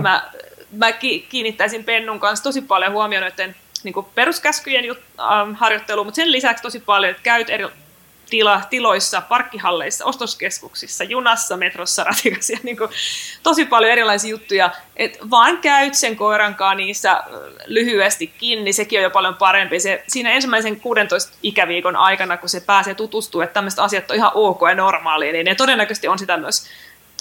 Mä, 0.00 0.30
mä 0.72 0.92
kiinnittäisin 1.28 1.84
Pennun 1.84 2.20
kanssa 2.20 2.42
tosi 2.42 2.62
paljon 2.62 2.92
huomioon 2.92 3.22
noiden 3.22 3.56
niin 3.84 3.94
peruskäskyjen 4.14 4.84
jut, 4.84 4.98
ähm, 5.20 5.52
harjoitteluun, 5.54 6.06
mutta 6.06 6.16
sen 6.16 6.32
lisäksi 6.32 6.62
tosi 6.62 6.80
paljon, 6.80 7.10
että 7.10 7.22
käyt 7.22 7.50
eri 7.50 7.66
tila, 8.32 8.62
tiloissa, 8.70 9.20
parkkihalleissa, 9.20 10.04
ostoskeskuksissa, 10.04 11.04
junassa, 11.04 11.56
metrossa, 11.56 12.04
ratikassa, 12.10 12.52
niin 12.62 12.76
kuin, 12.76 12.90
tosi 13.42 13.64
paljon 13.64 13.92
erilaisia 13.92 14.30
juttuja, 14.30 14.70
että 14.96 15.18
vaan 15.30 15.58
käyt 15.58 15.94
sen 15.94 16.16
koirankaan 16.16 16.76
niissä 16.76 17.22
lyhyesti 17.66 18.26
kiinni, 18.26 18.72
sekin 18.72 18.98
on 18.98 19.02
jo 19.02 19.10
paljon 19.10 19.34
parempi. 19.34 19.80
Se, 19.80 20.04
siinä 20.08 20.30
ensimmäisen 20.30 20.80
16 20.80 21.32
ikäviikon 21.42 21.96
aikana, 21.96 22.36
kun 22.36 22.48
se 22.48 22.60
pääsee 22.60 22.94
tutustumaan, 22.94 23.44
että 23.44 23.54
tämmöiset 23.54 23.78
asiat 23.78 24.10
on 24.10 24.16
ihan 24.16 24.30
ok 24.34 24.60
ja 24.68 24.74
normaalia, 24.74 25.32
niin 25.32 25.44
ne 25.44 25.54
todennäköisesti 25.54 26.08
on 26.08 26.18
sitä 26.18 26.36
myös, 26.36 26.66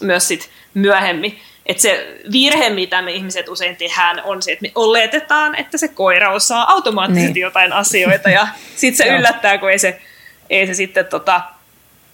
myös 0.02 0.28
sit 0.28 0.50
myöhemmin. 0.74 1.40
Että 1.66 1.82
se 1.82 2.18
virhe, 2.32 2.70
mitä 2.70 3.02
me 3.02 3.12
ihmiset 3.12 3.50
usein 3.50 3.76
tehdään, 3.76 4.22
on 4.24 4.42
se, 4.42 4.52
että 4.52 4.64
me 4.64 4.72
oletetaan, 4.76 5.56
että 5.56 5.78
se 5.78 5.88
koira 5.88 6.34
osaa 6.34 6.72
automaattisesti 6.72 7.34
niin. 7.34 7.42
jotain 7.42 7.74
asioita, 7.74 8.30
ja 8.30 8.48
sitten 8.76 9.08
se 9.08 9.16
yllättää, 9.16 9.58
kun 9.58 9.72
ei 9.72 9.80
se 9.80 10.02
ei 10.52 10.68
se 10.68 10.74
sitten 10.74 11.06
tota, 11.06 11.42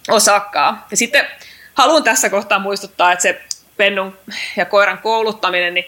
osaakaan. 0.08 0.84
Ja 0.90 0.96
sitten 0.96 1.26
haluan 1.74 2.04
tässä 2.04 2.30
kohtaa 2.30 2.58
muistuttaa, 2.58 3.12
että 3.12 3.22
se 3.22 3.40
pennun 3.76 4.16
ja 4.56 4.64
koiran 4.64 4.98
kouluttaminen, 4.98 5.74
niin 5.74 5.84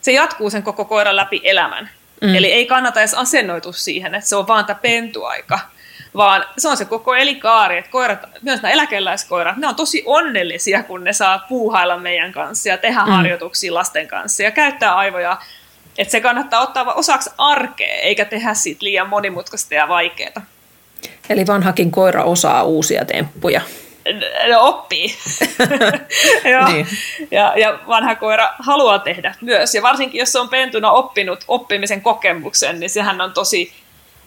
se 0.00 0.12
jatkuu 0.12 0.50
sen 0.50 0.62
koko 0.62 0.84
koiran 0.84 1.16
läpi 1.16 1.40
elämän. 1.44 1.90
Mm. 2.20 2.34
Eli 2.34 2.52
ei 2.52 2.66
kannata 2.66 3.00
edes 3.00 3.14
asennoitu 3.14 3.72
siihen, 3.72 4.14
että 4.14 4.28
se 4.28 4.36
on 4.36 4.48
vaan 4.48 4.64
tämä 4.64 4.78
pentuaika, 4.82 5.58
vaan 6.16 6.44
se 6.58 6.68
on 6.68 6.76
se 6.76 6.84
koko 6.84 7.14
elikaari, 7.14 7.78
että 7.78 7.90
koirat, 7.90 8.18
myös 8.42 8.62
nämä 8.62 8.72
eläkeläiskoirat, 8.72 9.56
ne 9.56 9.66
on 9.66 9.74
tosi 9.74 10.02
onnellisia, 10.06 10.82
kun 10.82 11.04
ne 11.04 11.12
saa 11.12 11.38
puuhailla 11.48 11.96
meidän 11.96 12.32
kanssa 12.32 12.68
ja 12.68 12.78
tehdä 12.78 13.00
mm. 13.00 13.10
harjoituksia 13.10 13.74
lasten 13.74 14.08
kanssa 14.08 14.42
ja 14.42 14.50
käyttää 14.50 14.94
aivoja. 14.96 15.38
Että 15.98 16.12
se 16.12 16.20
kannattaa 16.20 16.60
ottaa 16.60 16.92
osaksi 16.92 17.30
arkea, 17.38 17.94
eikä 17.94 18.24
tehdä 18.24 18.54
siitä 18.54 18.84
liian 18.84 19.08
monimutkaista 19.08 19.74
ja 19.74 19.88
vaikeaa. 19.88 20.42
Eli 21.30 21.46
vanhakin 21.46 21.90
koira 21.90 22.24
osaa 22.24 22.62
uusia 22.62 23.04
temppuja. 23.04 23.60
No, 24.50 24.60
oppii. 24.60 25.14
ja, 26.52 26.68
niin. 26.68 26.86
ja, 27.30 27.52
ja 27.56 27.78
vanha 27.88 28.14
koira 28.14 28.50
haluaa 28.58 28.98
tehdä 28.98 29.34
myös. 29.40 29.74
Ja 29.74 29.82
varsinkin, 29.82 30.18
jos 30.18 30.32
se 30.32 30.38
on 30.38 30.48
pentuna 30.48 30.90
oppinut 30.90 31.44
oppimisen 31.48 32.00
kokemuksen, 32.00 32.80
niin 32.80 32.90
sehän 32.90 33.20
on 33.20 33.32
tosi 33.32 33.72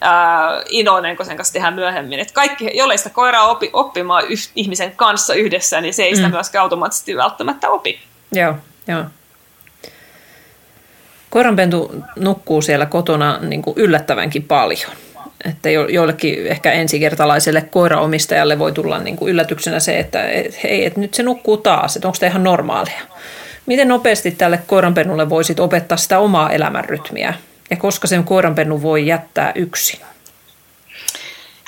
ää, 0.02 0.64
iloinen, 0.70 1.18
kun 1.18 1.26
sen 1.26 1.38
kanssa 1.38 1.54
tehdään 1.54 1.74
myöhemmin. 1.74 2.20
Et 2.20 2.32
kaikki, 2.32 2.72
jollei 2.74 2.98
sitä 2.98 3.10
koiraa 3.10 3.48
opi 3.48 3.70
oppimaan 3.74 4.24
yh, 4.30 4.40
ihmisen 4.56 4.96
kanssa 4.96 5.34
yhdessä, 5.34 5.82
niin 5.82 5.94
se 5.94 6.04
ei 6.04 6.16
sitä 6.16 6.28
mm. 6.28 6.34
myöskään 6.34 6.64
automaattisesti 6.64 7.18
välttämättä 7.18 7.70
opi. 7.70 8.00
Joo, 8.32 8.56
joo. 8.88 9.04
Koiranpentu 11.30 11.96
nukkuu 12.16 12.62
siellä 12.62 12.86
kotona 12.86 13.40
niin 13.42 13.62
kuin 13.62 13.78
yllättävänkin 13.78 14.44
paljon 14.44 14.92
että 15.50 15.70
jo, 15.70 15.88
joillekin 15.88 16.48
ehkä 16.48 16.72
ensikertalaiselle 16.72 17.62
koiraomistajalle 17.62 18.60
voi 18.60 18.72
tulla 18.72 19.00
niin 19.00 19.18
kuin 19.18 19.32
yllätyksenä 19.32 19.80
se, 19.80 20.00
että 20.00 20.30
et, 20.30 20.64
hei, 20.64 20.86
et 20.86 20.98
nyt 20.98 21.14
se 21.14 21.24
nukkuu 21.24 21.58
taas, 21.58 21.96
että 21.96 22.08
onko 22.08 22.18
tämä 22.20 22.30
ihan 22.30 22.44
normaalia. 22.44 23.02
Miten 23.66 23.88
nopeasti 23.88 24.32
tälle 24.32 24.60
koiranpennulle 24.68 25.30
voisit 25.30 25.60
opettaa 25.60 25.98
sitä 25.98 26.20
omaa 26.20 26.52
elämänrytmiä 26.52 27.34
ja 27.70 27.78
koska 27.78 28.08
sen 28.08 28.24
koiranpennu 28.24 28.82
voi 28.82 29.08
jättää 29.08 29.52
yksin? 29.56 30.00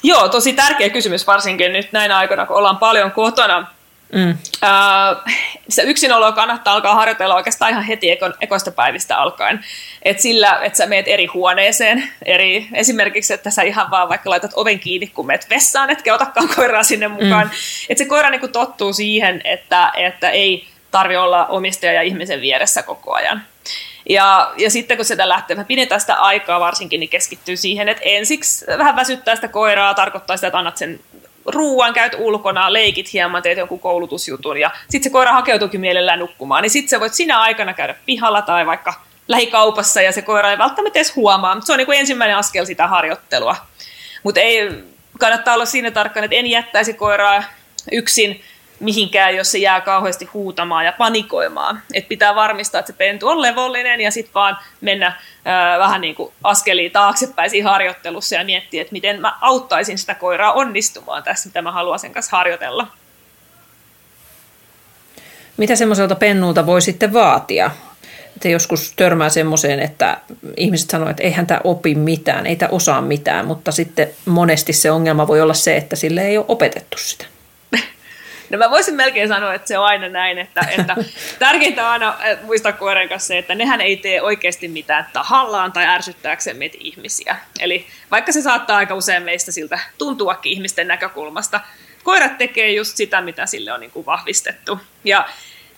Joo, 0.03 0.29
tosi 0.29 0.53
tärkeä 0.53 0.89
kysymys 0.89 1.27
varsinkin 1.27 1.73
nyt 1.73 1.91
näinä 1.91 2.17
aikoina, 2.17 2.45
kun 2.45 2.55
ollaan 2.55 2.77
paljon 2.77 3.11
kotona. 3.11 3.67
Mm. 4.13 4.37
Äh, 4.63 5.35
se 5.69 5.81
yksinolo 5.81 6.31
kannattaa 6.31 6.73
alkaa 6.73 6.95
harjoitella 6.95 7.35
oikeastaan 7.35 7.71
ihan 7.71 7.83
heti 7.83 8.11
eko, 8.11 8.29
ekoista 8.41 8.71
päivistä 8.71 9.17
alkaen. 9.17 9.65
Et 10.03 10.19
sillä, 10.19 10.59
että 10.63 10.77
sä 10.77 10.85
meet 10.85 11.07
eri 11.07 11.25
huoneeseen, 11.25 12.09
eri, 12.25 12.67
esimerkiksi, 12.73 13.33
että 13.33 13.49
sä 13.49 13.61
ihan 13.61 13.91
vaan 13.91 14.09
vaikka 14.09 14.29
laitat 14.29 14.51
oven 14.55 14.79
kiinni, 14.79 15.07
kun 15.07 15.25
meet 15.25 15.49
vessaan, 15.49 15.89
etkä 15.89 16.15
otakaan 16.15 16.49
koiraa 16.55 16.83
sinne 16.83 17.07
mukaan. 17.07 17.47
Mm. 17.47 17.51
Että 17.89 18.03
se 18.03 18.09
koira 18.09 18.29
niin 18.29 18.51
tottuu 18.51 18.93
siihen, 18.93 19.41
että, 19.43 19.91
että 19.95 20.29
ei 20.29 20.67
tarvi 20.91 21.17
olla 21.17 21.45
omistaja 21.45 21.93
ja 21.93 22.01
ihmisen 22.01 22.41
vieressä 22.41 22.83
koko 22.83 23.13
ajan. 23.13 23.41
Ja, 24.09 24.51
ja 24.57 24.71
sitten 24.71 24.97
kun 24.97 25.05
sitä 25.05 25.29
lähtee, 25.29 25.55
mä 25.55 25.63
pidetään 25.63 26.01
sitä 26.01 26.15
aikaa 26.15 26.59
varsinkin, 26.59 26.99
niin 26.99 27.09
keskittyy 27.09 27.57
siihen, 27.57 27.89
että 27.89 28.03
ensiksi 28.05 28.65
vähän 28.77 28.95
väsyttää 28.95 29.35
sitä 29.35 29.47
koiraa, 29.47 29.93
tarkoittaa 29.93 30.37
sitä, 30.37 30.47
että 30.47 30.57
annat 30.57 30.77
sen 30.77 30.99
ruuan, 31.47 31.93
käyt 31.93 32.15
ulkona, 32.17 32.73
leikit 32.73 33.13
hieman, 33.13 33.43
teet 33.43 33.57
jonkun 33.57 33.79
koulutusjutun 33.79 34.57
ja 34.57 34.71
sitten 34.89 35.03
se 35.03 35.09
koira 35.09 35.33
hakeutuukin 35.33 35.81
mielellään 35.81 36.19
nukkumaan, 36.19 36.61
niin 36.61 36.69
sitten 36.69 36.89
sä 36.89 36.99
voit 36.99 37.13
sinä 37.13 37.39
aikana 37.39 37.73
käydä 37.73 37.95
pihalla 38.05 38.41
tai 38.41 38.65
vaikka 38.65 38.93
lähikaupassa 39.27 40.01
ja 40.01 40.11
se 40.11 40.21
koira 40.21 40.51
ei 40.51 40.57
välttämättä 40.57 40.99
edes 40.99 41.15
huomaa, 41.15 41.55
mutta 41.55 41.65
se 41.65 41.73
on 41.73 41.77
niin 41.77 41.85
kuin 41.85 41.99
ensimmäinen 41.99 42.37
askel 42.37 42.65
sitä 42.65 42.87
harjoittelua. 42.87 43.55
Mutta 44.23 44.39
ei 44.39 44.69
kannattaa 45.19 45.53
olla 45.53 45.65
siinä 45.65 45.91
tarkkaan, 45.91 46.23
että 46.23 46.35
en 46.35 46.47
jättäisi 46.47 46.93
koiraa 46.93 47.43
yksin 47.91 48.41
mihinkään, 48.79 49.35
jos 49.35 49.51
se 49.51 49.57
jää 49.57 49.81
kauheasti 49.81 50.25
huutamaan 50.25 50.85
ja 50.85 50.91
panikoimaan. 50.91 51.81
Et 51.93 52.07
pitää 52.07 52.35
varmistaa, 52.35 52.79
että 52.79 52.91
se 52.91 52.97
pentu 52.97 53.27
on 53.27 53.41
levollinen 53.41 54.01
ja 54.01 54.11
sitten 54.11 54.33
vaan 54.33 54.57
mennä 54.81 55.13
ää, 55.45 55.79
vähän 55.79 56.01
niin 56.01 56.15
kuin 56.15 56.33
askeliin 56.43 56.91
taaksepäin 56.91 57.49
siinä 57.49 57.69
harjoittelussa 57.69 58.35
ja 58.35 58.43
miettiä, 58.43 58.81
että 58.81 58.91
miten 58.91 59.21
mä 59.21 59.37
auttaisin 59.41 59.97
sitä 59.97 60.15
koiraa 60.15 60.53
onnistumaan 60.53 61.23
tässä, 61.23 61.49
mitä 61.49 61.61
mä 61.61 61.71
haluan 61.71 61.99
sen 61.99 62.13
kanssa 62.13 62.37
harjoitella. 62.37 62.87
Mitä 65.57 65.75
semmoiselta 65.75 66.15
pennulta 66.15 66.65
voi 66.65 66.81
sitten 66.81 67.13
vaatia? 67.13 67.71
Että 68.35 68.49
joskus 68.49 68.93
törmää 68.95 69.29
semmoiseen, 69.29 69.79
että 69.79 70.17
ihmiset 70.57 70.89
sanoo, 70.89 71.09
että 71.09 71.23
eihän 71.23 71.47
tämä 71.47 71.59
opi 71.63 71.95
mitään, 71.95 72.45
ei 72.45 72.55
tämä 72.55 72.69
osaa 72.71 73.01
mitään, 73.01 73.45
mutta 73.45 73.71
sitten 73.71 74.09
monesti 74.25 74.73
se 74.73 74.91
ongelma 74.91 75.27
voi 75.27 75.41
olla 75.41 75.53
se, 75.53 75.77
että 75.77 75.95
sille 75.95 76.21
ei 76.21 76.37
ole 76.37 76.45
opetettu 76.47 76.97
sitä. 76.97 77.25
No 78.49 78.57
mä 78.57 78.69
voisin 78.69 78.95
melkein 78.95 79.27
sanoa, 79.27 79.53
että 79.53 79.67
se 79.67 79.77
on 79.77 79.85
aina 79.85 80.09
näin, 80.09 80.37
että, 80.37 80.61
että 80.77 80.95
tärkeintä 81.39 81.85
on 81.85 81.91
aina 81.91 82.17
muistaa 82.43 82.71
koiran 82.71 83.09
kanssa 83.09 83.27
se, 83.27 83.37
että 83.37 83.55
nehän 83.55 83.81
ei 83.81 83.97
tee 83.97 84.21
oikeasti 84.21 84.67
mitään 84.67 85.07
tahallaan 85.13 85.71
tai 85.71 85.85
ärsyttääkseen 85.85 86.57
meitä 86.57 86.77
ihmisiä. 86.79 87.35
Eli 87.59 87.87
vaikka 88.11 88.31
se 88.31 88.41
saattaa 88.41 88.77
aika 88.77 88.95
usein 88.95 89.23
meistä 89.23 89.51
siltä 89.51 89.79
tuntuakin 89.97 90.51
ihmisten 90.51 90.87
näkökulmasta, 90.87 91.61
koirat 92.03 92.37
tekee 92.37 92.71
just 92.71 92.97
sitä, 92.97 93.21
mitä 93.21 93.45
sille 93.45 93.71
on 93.71 93.79
niin 93.79 93.91
kuin 93.91 94.05
vahvistettu. 94.05 94.79
Ja 95.03 95.29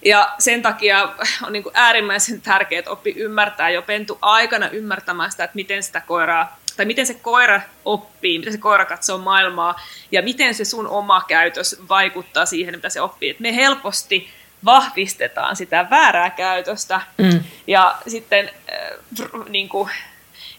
ja 0.05 0.35
sen 0.39 0.61
takia 0.61 1.09
on 1.43 1.53
niin 1.53 1.63
kuin 1.63 1.73
äärimmäisen 1.75 2.41
tärkeää, 2.41 2.79
että 2.79 2.91
oppi 2.91 3.13
ymmärtää 3.17 3.69
jo 3.69 3.81
pentu 3.81 4.17
aikana 4.21 4.69
ymmärtämään 4.69 5.31
sitä, 5.31 5.43
että 5.43 5.55
miten 5.55 5.83
sitä 5.83 6.01
koiraa 6.01 6.58
tai 6.79 6.85
miten 6.85 7.07
se 7.07 7.13
koira 7.13 7.61
oppii, 7.85 8.39
miten 8.39 8.53
se 8.53 8.59
koira 8.59 8.85
katsoo 8.85 9.17
maailmaa 9.17 9.75
ja 10.11 10.21
miten 10.21 10.55
se 10.55 10.65
sun 10.65 10.87
oma 10.87 11.25
käytös 11.27 11.81
vaikuttaa 11.89 12.45
siihen, 12.45 12.75
mitä 12.75 12.89
se 12.89 13.01
oppii. 13.01 13.29
Et 13.29 13.39
me 13.39 13.55
helposti 13.55 14.29
vahvistetaan 14.65 15.55
sitä 15.55 15.87
väärää 15.89 16.29
käytöstä 16.29 17.01
mm. 17.17 17.43
ja 17.67 17.95
sitten 18.07 18.49
äh, 18.73 19.29
niin 19.49 19.69
kuin, 19.69 19.89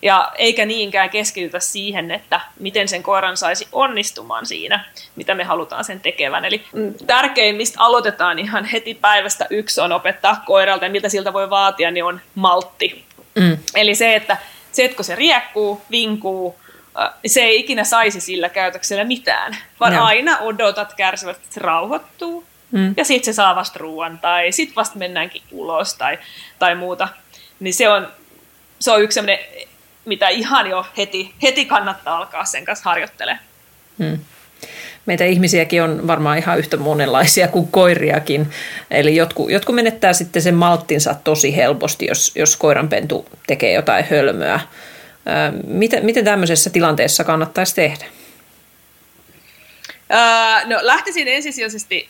Ja 0.02 0.32
eikä 0.34 0.66
niinkään 0.66 1.10
keskitytä 1.10 1.60
siihen, 1.60 2.10
että 2.10 2.40
miten 2.58 2.88
sen 2.88 3.02
koiran 3.02 3.36
saisi 3.36 3.68
onnistumaan 3.72 4.46
siinä, 4.46 4.84
mitä 5.16 5.34
me 5.34 5.44
halutaan 5.44 5.84
sen 5.84 6.00
tekevän. 6.00 6.44
Eli 6.44 6.64
tärkein, 7.06 7.56
mistä 7.56 7.80
aloitetaan 7.80 8.38
ihan 8.38 8.64
heti 8.64 8.94
päivästä 8.94 9.46
yksi 9.50 9.80
on 9.80 9.92
opettaa 9.92 10.42
koiralta 10.46 10.84
ja 10.84 10.90
mitä 10.90 11.08
siltä 11.08 11.32
voi 11.32 11.50
vaatia, 11.50 11.90
niin 11.90 12.04
on 12.04 12.20
maltti. 12.34 13.04
Mm. 13.34 13.58
Eli 13.74 13.94
se, 13.94 14.14
että 14.14 14.36
se, 14.72 14.84
että 14.84 14.96
kun 14.96 15.04
se 15.04 15.14
riekkuu, 15.14 15.82
vinkuu, 15.90 16.60
niin 17.22 17.30
se 17.30 17.40
ei 17.40 17.60
ikinä 17.60 17.84
saisi 17.84 18.20
sillä 18.20 18.48
käytöksellä 18.48 19.04
mitään, 19.04 19.56
vaan 19.80 19.94
no. 19.94 20.04
aina 20.04 20.38
odotat 20.38 20.94
kärsivät, 20.94 21.36
että 21.36 21.54
se 21.54 21.60
rauhoittuu, 21.60 22.44
mm. 22.70 22.94
ja 22.96 23.04
sitten 23.04 23.34
se 23.34 23.36
saa 23.36 23.56
vasta 23.56 23.78
ruoan, 23.78 24.18
tai 24.18 24.52
sitten 24.52 24.76
vasta 24.76 24.98
mennäänkin 24.98 25.42
ulos, 25.52 25.94
tai, 25.94 26.18
tai 26.58 26.74
muuta. 26.74 27.08
Niin 27.60 27.74
se 27.74 27.88
on, 27.88 28.08
se 28.78 28.90
on 28.90 29.02
yksi 29.02 29.14
sellainen, 29.14 29.44
mitä 30.04 30.28
ihan 30.28 30.66
jo 30.66 30.86
heti, 30.96 31.34
heti 31.42 31.64
kannattaa 31.64 32.16
alkaa 32.16 32.44
sen 32.44 32.64
kanssa 32.64 32.90
harjoittelemaan. 32.90 33.44
Mm. 33.98 34.18
Meitä 35.10 35.24
ihmisiäkin 35.24 35.82
on 35.82 36.06
varmaan 36.06 36.38
ihan 36.38 36.58
yhtä 36.58 36.76
monenlaisia 36.76 37.48
kuin 37.48 37.68
koiriakin. 37.68 38.50
Eli 38.90 39.16
jotkut, 39.16 39.50
jotkut 39.50 39.74
menettää 39.74 40.12
sitten 40.12 40.42
sen 40.42 40.54
malttinsa 40.54 41.14
tosi 41.24 41.56
helposti, 41.56 42.06
jos, 42.06 42.32
jos 42.36 42.56
koiranpentu 42.56 43.26
tekee 43.46 43.72
jotain 43.72 44.04
hölmöä. 44.10 44.60
Miten, 45.66 46.04
miten 46.04 46.24
tämmöisessä 46.24 46.70
tilanteessa 46.70 47.24
kannattaisi 47.24 47.74
tehdä? 47.74 48.04
No 50.64 50.78
lähtisin 50.82 51.28
ensisijaisesti 51.28 52.08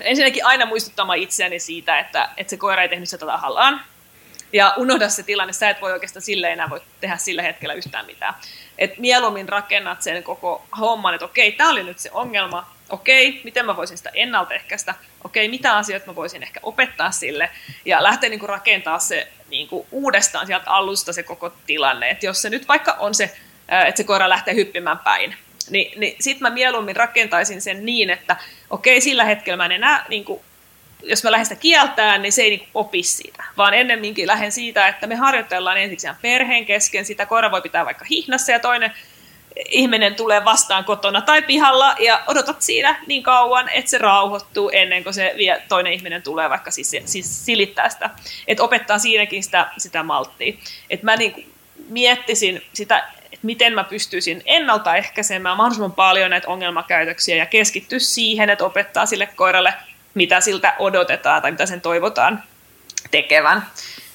ensinnäkin 0.00 0.46
aina 0.46 0.66
muistuttamaan 0.66 1.18
itseäni 1.18 1.58
siitä, 1.58 1.98
että, 1.98 2.28
että 2.36 2.50
se 2.50 2.56
koira 2.56 2.82
ei 2.82 2.88
tehnyt 2.88 3.08
sitä 3.08 3.26
tahallaan. 3.26 3.80
Ja 4.54 4.74
unohda 4.76 5.08
se 5.08 5.22
tilanne, 5.22 5.52
sä 5.52 5.70
et 5.70 5.80
voi 5.80 5.92
oikeastaan 5.92 6.22
sille 6.22 6.52
enää 6.52 6.70
voi 6.70 6.80
tehdä 7.00 7.16
sillä 7.16 7.42
hetkellä 7.42 7.74
yhtään 7.74 8.06
mitään. 8.06 8.34
Et 8.78 8.98
mieluummin 8.98 9.48
rakennat 9.48 10.02
sen 10.02 10.22
koko 10.22 10.64
homman, 10.80 11.14
että 11.14 11.24
okei, 11.24 11.52
tämä 11.52 11.70
oli 11.70 11.82
nyt 11.82 11.98
se 11.98 12.10
ongelma, 12.12 12.70
okei, 12.88 13.40
miten 13.44 13.66
mä 13.66 13.76
voisin 13.76 13.96
sitä 13.96 14.10
ennaltaehkäistä, 14.14 14.94
okei, 15.24 15.48
mitä 15.48 15.76
asioita 15.76 16.06
mä 16.06 16.14
voisin 16.14 16.42
ehkä 16.42 16.60
opettaa 16.62 17.10
sille, 17.10 17.50
ja 17.84 18.02
lähteä 18.02 18.30
niin 18.30 18.48
rakentaa 18.48 18.98
se 18.98 19.28
niin 19.50 19.68
uudestaan 19.90 20.46
sieltä 20.46 20.70
alusta 20.70 21.12
se 21.12 21.22
koko 21.22 21.52
tilanne. 21.66 22.10
Että 22.10 22.26
jos 22.26 22.42
se 22.42 22.50
nyt 22.50 22.68
vaikka 22.68 22.92
on 22.92 23.14
se, 23.14 23.24
että 23.68 23.96
se 23.96 24.04
koira 24.04 24.28
lähtee 24.28 24.54
hyppimään 24.54 24.98
päin, 24.98 25.36
niin, 25.70 26.00
niin 26.00 26.16
sitten 26.20 26.42
mä 26.42 26.50
mieluummin 26.50 26.96
rakentaisin 26.96 27.62
sen 27.62 27.86
niin, 27.86 28.10
että 28.10 28.36
okei, 28.70 29.00
sillä 29.00 29.24
hetkellä 29.24 29.56
mä 29.56 29.64
en 29.64 29.72
enää 29.72 30.04
niin 30.08 30.24
kuin 30.24 30.40
jos 31.04 31.24
mä 31.24 31.30
lähden 31.30 31.46
sitä 31.46 31.60
kieltään, 31.60 32.22
niin 32.22 32.32
se 32.32 32.42
ei 32.42 32.50
niin 32.50 32.68
opi 32.74 33.02
siitä, 33.02 33.44
vaan 33.56 33.74
ennemminkin 33.74 34.26
lähden 34.26 34.52
siitä, 34.52 34.88
että 34.88 35.06
me 35.06 35.14
harjoitellaan 35.14 35.78
ensiksi 35.78 36.06
perheen 36.22 36.66
kesken, 36.66 37.04
sitä 37.04 37.26
koira 37.26 37.50
voi 37.50 37.62
pitää 37.62 37.84
vaikka 37.84 38.04
hihnassa 38.10 38.52
ja 38.52 38.58
toinen 38.58 38.92
ihminen 39.68 40.14
tulee 40.14 40.44
vastaan 40.44 40.84
kotona 40.84 41.20
tai 41.20 41.42
pihalla 41.42 41.94
ja 41.98 42.22
odotat 42.26 42.62
siinä 42.62 43.00
niin 43.06 43.22
kauan, 43.22 43.68
että 43.68 43.90
se 43.90 43.98
rauhoittuu 43.98 44.70
ennen 44.72 45.02
kuin 45.04 45.14
se 45.14 45.34
vie, 45.36 45.62
toinen 45.68 45.92
ihminen 45.92 46.22
tulee 46.22 46.50
vaikka 46.50 46.70
siis, 46.70 46.92
siis 47.04 47.44
silittää 47.44 47.88
sitä. 47.88 48.10
Että 48.46 48.62
opettaa 48.62 48.98
siinäkin 48.98 49.44
sitä, 49.44 49.70
sitä 49.78 50.02
malttia. 50.02 50.54
Että 50.90 51.04
mä 51.04 51.16
niin 51.16 51.52
miettisin 51.88 52.62
sitä, 52.72 52.98
että 53.24 53.46
miten 53.46 53.74
mä 53.74 53.84
pystyisin 53.84 54.42
ennaltaehkäisemään 54.46 55.56
mahdollisimman 55.56 55.92
paljon 55.92 56.30
näitä 56.30 56.48
ongelmakäytöksiä 56.48 57.36
ja 57.36 57.46
keskittyä 57.46 57.98
siihen, 57.98 58.50
että 58.50 58.64
opettaa 58.64 59.06
sille 59.06 59.26
koiralle, 59.26 59.74
mitä 60.14 60.40
siltä 60.40 60.74
odotetaan 60.78 61.42
tai 61.42 61.50
mitä 61.50 61.66
sen 61.66 61.80
toivotaan 61.80 62.42
tekevän. 63.10 63.66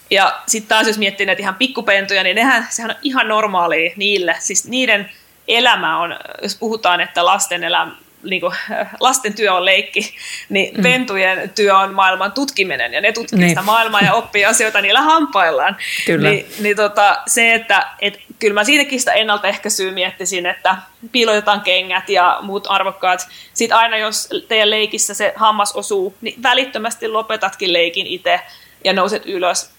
Ja 0.09 0.39
sitten 0.47 0.69
taas 0.69 0.87
jos 0.87 0.97
miettii 0.97 1.25
näitä 1.25 1.41
ihan 1.41 1.55
pikkupentuja, 1.55 2.23
niin 2.23 2.35
nehän, 2.35 2.67
sehän 2.69 2.91
on 2.91 2.97
ihan 3.01 3.27
normaalia 3.27 3.93
niille. 3.95 4.35
Siis 4.39 4.67
niiden 4.67 5.11
elämä 5.47 5.99
on, 5.99 6.19
jos 6.41 6.55
puhutaan, 6.55 7.01
että 7.01 7.25
lasten 7.25 7.63
elämä, 7.63 7.95
niin 8.23 8.41
kuin, 8.41 8.55
lasten 8.99 9.33
työ 9.33 9.53
on 9.53 9.65
leikki, 9.65 10.15
niin 10.49 10.75
mm. 10.75 10.83
pentujen 10.83 11.49
työ 11.49 11.77
on 11.77 11.93
maailman 11.93 12.31
tutkiminen, 12.31 12.93
ja 12.93 13.01
ne 13.01 13.11
tutkii 13.11 13.39
niin. 13.39 13.49
sitä 13.49 13.61
maailmaa 13.61 14.01
ja 14.01 14.13
oppii 14.13 14.45
asioita 14.45 14.81
niillä 14.81 15.01
hampaillaan. 15.01 15.77
Kyllä. 16.05 16.29
Ni, 16.29 16.45
niin 16.59 16.75
tota, 16.75 17.17
se, 17.27 17.53
että 17.53 17.87
et, 17.99 18.19
kyllä 18.39 18.53
mä 18.53 18.63
siinäkin 18.63 18.99
sitä 18.99 19.13
ennaltaehkäisyä 19.13 19.91
miettisin, 19.91 20.45
että 20.45 20.75
piilotetaan 21.11 21.61
kengät 21.61 22.09
ja 22.09 22.39
muut 22.41 22.67
arvokkaat. 22.69 23.27
Sitten 23.53 23.77
aina 23.77 23.97
jos 23.97 24.29
teidän 24.47 24.69
leikissä 24.69 25.13
se 25.13 25.33
hammas 25.35 25.75
osuu, 25.75 26.15
niin 26.21 26.43
välittömästi 26.43 27.07
lopetatkin 27.07 27.73
leikin 27.73 28.07
itse 28.07 28.39
ja 28.83 28.93
nouset 28.93 29.25
ylös. 29.25 29.69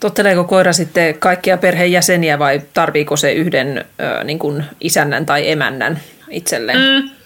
Totteleeko 0.00 0.44
koira 0.44 0.72
sitten 0.72 1.18
kaikkia 1.18 1.56
perheenjäseniä 1.56 2.38
vai 2.38 2.60
tarviiko 2.74 3.16
se 3.16 3.32
yhden 3.32 3.84
ö, 4.00 4.24
niin 4.24 4.38
kuin 4.38 4.64
isännän 4.80 5.26
tai 5.26 5.50
emännän 5.50 6.00
itselleen? 6.30 6.78
Mm. 6.78 7.21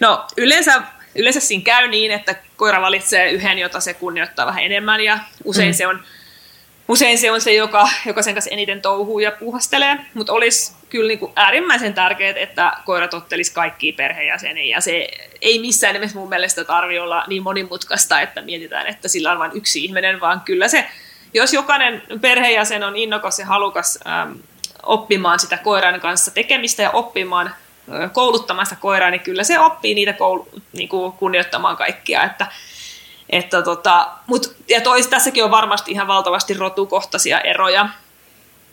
No 0.00 0.26
yleensä, 0.36 0.82
yleensä 1.14 1.40
siinä 1.40 1.64
käy 1.64 1.88
niin, 1.88 2.10
että 2.10 2.34
koira 2.56 2.80
valitsee 2.80 3.30
yhden, 3.30 3.58
jota 3.58 3.80
se 3.80 3.94
kunnioittaa 3.94 4.46
vähän 4.46 4.64
enemmän 4.64 5.00
ja 5.00 5.18
usein 5.44 5.70
mm. 5.70 5.74
se 5.74 5.86
on 5.86 6.00
usein 6.88 7.18
se 7.18 7.30
on 7.30 7.40
se, 7.40 7.54
joka, 7.54 7.88
joka 8.06 8.22
sen 8.22 8.34
kanssa 8.34 8.50
eniten 8.50 8.82
touhuu 8.82 9.18
ja 9.18 9.30
puhastelee, 9.30 9.96
mutta 10.14 10.32
olisi 10.32 10.72
kyllä 10.88 11.08
niin 11.08 11.18
kuin 11.18 11.32
äärimmäisen 11.36 11.94
tärkeää, 11.94 12.34
että 12.36 12.72
koira 12.84 13.08
tottelisi 13.08 13.54
kaikkia 13.54 13.92
perheenjäseniä, 13.96 14.76
ja 14.76 14.80
se 14.80 15.08
ei 15.40 15.58
missään 15.58 15.94
nimessä 15.94 16.18
mun 16.18 16.28
mielestä 16.28 16.64
tarvitse 16.64 17.00
olla 17.00 17.24
niin 17.26 17.42
monimutkaista, 17.42 18.20
että 18.20 18.42
mietitään, 18.42 18.86
että 18.86 19.08
sillä 19.08 19.32
on 19.32 19.38
vain 19.38 19.52
yksi 19.54 19.84
ihminen, 19.84 20.20
vaan 20.20 20.40
kyllä 20.40 20.68
se 20.68 20.86
jos 21.34 21.52
jokainen 21.52 22.02
perheenjäsen 22.20 22.84
on 22.84 22.96
innokas 22.96 23.38
ja 23.38 23.46
halukas 23.46 23.98
ähm, 24.06 24.32
oppimaan 24.82 25.38
sitä 25.38 25.56
koiran 25.56 26.00
kanssa 26.00 26.30
tekemistä 26.30 26.82
ja 26.82 26.90
oppimaan 26.90 27.54
kouluttamasta 28.12 28.76
koiraa, 28.76 29.10
niin 29.10 29.20
kyllä 29.20 29.44
se 29.44 29.60
oppii 29.60 29.94
niitä 29.94 30.12
koulu, 30.12 30.48
niin 30.72 30.88
kuin 30.88 31.12
kunnioittamaan 31.12 31.76
kaikkia. 31.76 32.24
Että, 32.24 32.46
että 33.30 33.62
tota, 33.62 34.08
mut, 34.26 34.56
ja 34.68 34.80
tois, 34.80 35.06
tässäkin 35.06 35.44
on 35.44 35.50
varmasti 35.50 35.92
ihan 35.92 36.06
valtavasti 36.06 36.54
rotukohtaisia 36.54 37.40
eroja, 37.40 37.88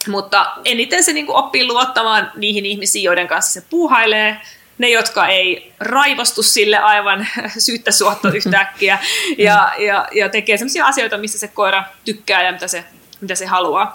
mutta 0.08 0.54
eniten 0.66 1.04
se 1.04 1.14
niin 1.14 1.26
kuin 1.26 1.36
oppii 1.36 1.68
luottamaan 1.68 2.32
niihin 2.36 2.66
ihmisiin, 2.66 3.04
joiden 3.04 3.28
kanssa 3.28 3.54
se 3.54 3.68
puuhailee, 3.70 4.42
ne, 4.78 4.90
jotka 4.90 5.28
ei 5.28 5.74
raivostu 5.80 6.44
sille 6.44 6.78
aivan 6.78 7.28
syyttä 7.66 7.92
suotto 7.92 8.28
yhtäkkiä 8.28 9.00
ja, 9.38 9.72
ja, 9.78 10.08
ja 10.12 10.30
tekee 10.30 10.58
sellaisia 10.58 10.86
asioita, 10.86 11.18
missä 11.18 11.40
se 11.40 11.48
koira 11.48 11.84
tykkää 12.06 12.44
ja 12.44 12.52
mitä 12.52 12.68
se, 12.68 12.86
mitä 13.22 13.36
se 13.36 13.46
haluaa. 13.46 13.94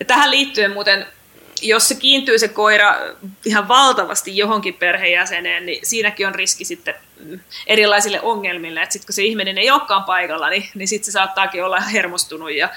Ja 0.00 0.04
tähän 0.04 0.30
liittyen 0.30 0.72
muuten, 0.72 1.06
jos 1.62 1.88
se 1.88 1.94
kiintyy 1.94 2.38
se 2.38 2.48
koira 2.48 2.96
ihan 3.44 3.68
valtavasti 3.68 4.36
johonkin 4.36 4.74
perheenjäseneen, 4.74 5.66
niin 5.66 5.86
siinäkin 5.86 6.26
on 6.26 6.34
riski 6.34 6.64
sitten 6.64 6.94
erilaisille 7.66 8.20
ongelmille. 8.20 8.82
Että 8.82 8.92
sitten 8.92 9.06
kun 9.06 9.14
se 9.14 9.22
ihminen 9.22 9.58
ei 9.58 9.70
olekaan 9.70 10.04
paikalla, 10.04 10.50
niin, 10.50 10.68
niin 10.74 10.88
sitten 10.88 11.04
se 11.04 11.12
saattaakin 11.12 11.64
olla 11.64 11.80
hermostunut 11.80 12.52
ja, 12.52 12.68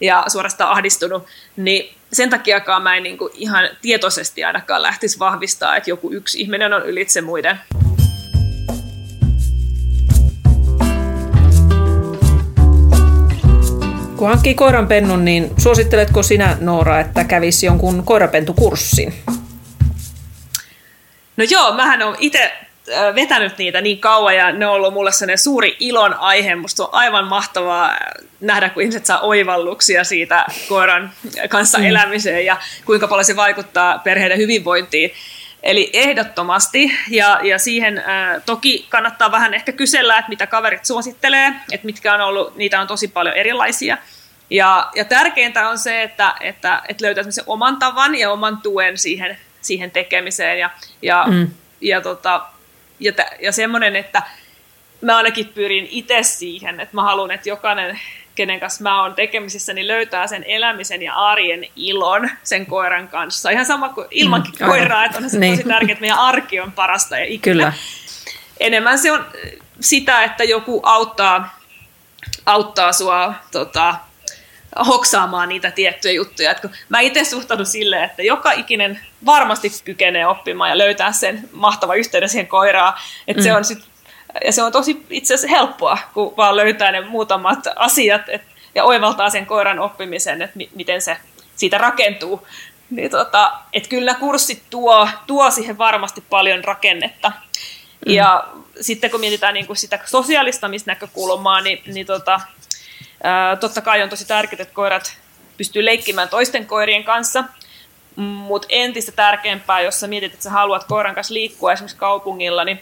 ja 0.00 0.24
suorastaan 0.28 0.70
ahdistunut. 0.70 1.26
Niin 1.56 1.94
sen 2.12 2.30
takiakaan 2.30 2.82
mä 2.82 2.96
en 2.96 3.02
niin 3.02 3.18
kuin 3.18 3.32
ihan 3.34 3.68
tietoisesti 3.82 4.44
ainakaan 4.44 4.82
lähtisi 4.82 5.18
vahvistaa, 5.18 5.76
että 5.76 5.90
joku 5.90 6.12
yksi 6.12 6.40
ihminen 6.40 6.72
on 6.72 6.86
ylitse 6.86 7.20
muiden. 7.20 7.60
Kun 14.24 14.30
hankkii 14.30 14.54
koiranpennun, 14.54 15.24
niin 15.24 15.50
suositteletko 15.58 16.22
sinä 16.22 16.56
Noora, 16.60 17.00
että 17.00 17.24
kävisi 17.24 17.66
jonkun 17.66 18.04
koirapentukurssin? 18.04 19.14
No 21.36 21.44
joo, 21.50 21.74
mähän 21.74 22.02
olen 22.02 22.16
itse 22.20 22.52
vetänyt 23.14 23.58
niitä 23.58 23.80
niin 23.80 23.98
kauan 23.98 24.36
ja 24.36 24.52
ne 24.52 24.66
on 24.66 24.72
ollut 24.72 24.94
mulle 24.94 25.12
sellainen 25.12 25.38
suuri 25.38 25.76
ilon 25.80 26.14
aihe. 26.14 26.54
Musta 26.54 26.82
on 26.82 26.88
aivan 26.92 27.24
mahtavaa 27.24 27.96
nähdä, 28.40 28.68
kun 28.68 28.82
ihmiset 28.82 29.06
saa 29.06 29.20
oivalluksia 29.20 30.04
siitä 30.04 30.46
koiran 30.68 31.10
kanssa 31.48 31.78
mm. 31.78 31.84
elämiseen 31.84 32.46
ja 32.46 32.56
kuinka 32.84 33.08
paljon 33.08 33.24
se 33.24 33.36
vaikuttaa 33.36 33.98
perheiden 33.98 34.38
hyvinvointiin. 34.38 35.10
Eli 35.62 35.90
ehdottomasti, 35.92 36.92
ja, 37.10 37.40
ja 37.42 37.58
siihen 37.58 37.98
ää, 37.98 38.40
toki 38.40 38.86
kannattaa 38.88 39.32
vähän 39.32 39.54
ehkä 39.54 39.72
kysellä, 39.72 40.18
että 40.18 40.28
mitä 40.28 40.46
kaverit 40.46 40.84
suosittelee, 40.84 41.52
että 41.72 41.86
mitkä 41.86 42.14
on 42.14 42.20
ollut, 42.20 42.56
niitä 42.56 42.80
on 42.80 42.86
tosi 42.86 43.08
paljon 43.08 43.36
erilaisia. 43.36 43.98
Ja, 44.50 44.90
ja 44.94 45.04
tärkeintä 45.04 45.68
on 45.68 45.78
se, 45.78 46.02
että, 46.02 46.34
että, 46.40 46.82
että 46.88 47.04
löytää 47.04 47.24
sen 47.30 47.44
oman 47.46 47.76
tavan 47.76 48.14
ja 48.14 48.32
oman 48.32 48.58
tuen 48.62 48.98
siihen, 48.98 49.38
siihen 49.60 49.90
tekemiseen. 49.90 50.58
Ja, 50.58 50.70
ja, 51.02 51.24
mm. 51.28 51.50
ja 51.80 52.00
tota, 52.00 52.46
ja, 53.00 53.12
ja 53.40 53.52
semmoinen, 53.52 53.96
että 53.96 54.22
mä 55.00 55.16
ainakin 55.16 55.48
pyrin 55.48 55.88
itse 55.90 56.22
siihen, 56.22 56.80
että 56.80 56.94
mä 56.94 57.02
haluan, 57.02 57.30
että 57.30 57.48
jokainen, 57.48 58.00
kenen 58.34 58.60
kanssa 58.60 58.82
mä 58.82 59.02
oon 59.02 59.14
tekemisissä, 59.14 59.72
niin 59.72 59.86
löytää 59.86 60.26
sen 60.26 60.44
elämisen 60.44 61.02
ja 61.02 61.14
arjen 61.14 61.64
ilon 61.76 62.30
sen 62.42 62.66
koiran 62.66 63.08
kanssa. 63.08 63.50
Ihan 63.50 63.66
sama 63.66 63.88
kuin 63.88 64.06
ilmankin 64.10 64.54
mm, 64.60 64.66
koiraa, 64.66 65.04
että 65.04 65.18
on 65.18 65.30
se 65.30 65.38
niin. 65.38 65.56
tosi 65.56 65.68
tärkeää, 65.68 65.92
että 65.92 66.00
meidän 66.00 66.18
arki 66.18 66.60
on 66.60 66.72
parasta 66.72 67.18
ja 67.18 67.24
ikinä. 67.24 67.40
Kyllä. 67.40 67.72
Enemmän 68.60 68.98
se 68.98 69.12
on 69.12 69.26
sitä, 69.80 70.24
että 70.24 70.44
joku 70.44 70.80
auttaa, 70.82 71.58
auttaa 72.46 72.92
sua 72.92 73.34
tota, 73.52 73.94
hoksaamaan 74.86 75.48
niitä 75.48 75.70
tiettyjä 75.70 76.12
juttuja. 76.12 76.50
Et 76.50 76.60
kun 76.60 76.70
mä 76.88 77.00
itse 77.00 77.24
suhtaudun 77.24 77.66
silleen, 77.66 78.04
että 78.04 78.22
joka 78.22 78.52
ikinen 78.52 79.00
varmasti 79.26 79.72
kykenee 79.84 80.26
oppimaan 80.26 80.70
ja 80.70 80.78
löytää 80.78 81.12
sen 81.12 81.48
mahtava 81.52 81.94
yhteyden 81.94 82.28
siihen 82.28 82.46
koiraan. 82.46 82.94
Että 83.28 83.40
mm. 83.40 83.44
se 83.44 83.54
on 83.54 83.64
sit, 83.64 83.78
ja 84.44 84.52
se 84.52 84.62
on 84.62 84.72
tosi 84.72 85.06
itse 85.10 85.34
asiassa 85.34 85.56
helppoa, 85.56 85.98
kun 86.14 86.36
vaan 86.36 86.56
löytää 86.56 86.92
ne 86.92 87.00
muutamat 87.00 87.58
asiat 87.76 88.28
et, 88.28 88.42
ja 88.74 88.84
oivaltaa 88.84 89.30
sen 89.30 89.46
koiran 89.46 89.78
oppimisen, 89.78 90.42
että 90.42 90.56
mi, 90.56 90.70
miten 90.74 91.02
se 91.02 91.16
siitä 91.56 91.78
rakentuu. 91.78 92.46
Niin 92.90 93.10
tota, 93.10 93.52
että 93.72 93.88
kyllä 93.88 94.14
kurssit 94.14 94.62
tuo, 94.70 95.08
tuo 95.26 95.50
siihen 95.50 95.78
varmasti 95.78 96.24
paljon 96.30 96.64
rakennetta. 96.64 97.32
Mm. 98.06 98.12
Ja 98.12 98.44
sitten 98.80 99.10
kun 99.10 99.20
mietitään 99.20 99.54
niin 99.54 99.66
kuin 99.66 99.76
sitä 99.76 99.98
sosiaalistamisnäkökulmaa, 100.04 101.60
niin, 101.60 101.82
niin 101.86 102.06
tota, 102.06 102.40
ää, 103.24 103.56
totta 103.56 103.80
kai 103.80 104.02
on 104.02 104.08
tosi 104.08 104.26
tärkeää, 104.26 104.62
että 104.62 104.74
koirat 104.74 105.16
pystyy 105.56 105.84
leikkimään 105.84 106.28
toisten 106.28 106.66
koirien 106.66 107.04
kanssa, 107.04 107.44
mutta 108.16 108.66
entistä 108.70 109.12
tärkeämpää, 109.12 109.80
jos 109.80 110.00
sä 110.00 110.06
mietit, 110.06 110.32
että 110.32 110.44
sä 110.44 110.50
haluat 110.50 110.84
koiran 110.84 111.14
kanssa 111.14 111.34
liikkua 111.34 111.72
esimerkiksi 111.72 111.96
kaupungilla, 111.96 112.64
niin, 112.64 112.80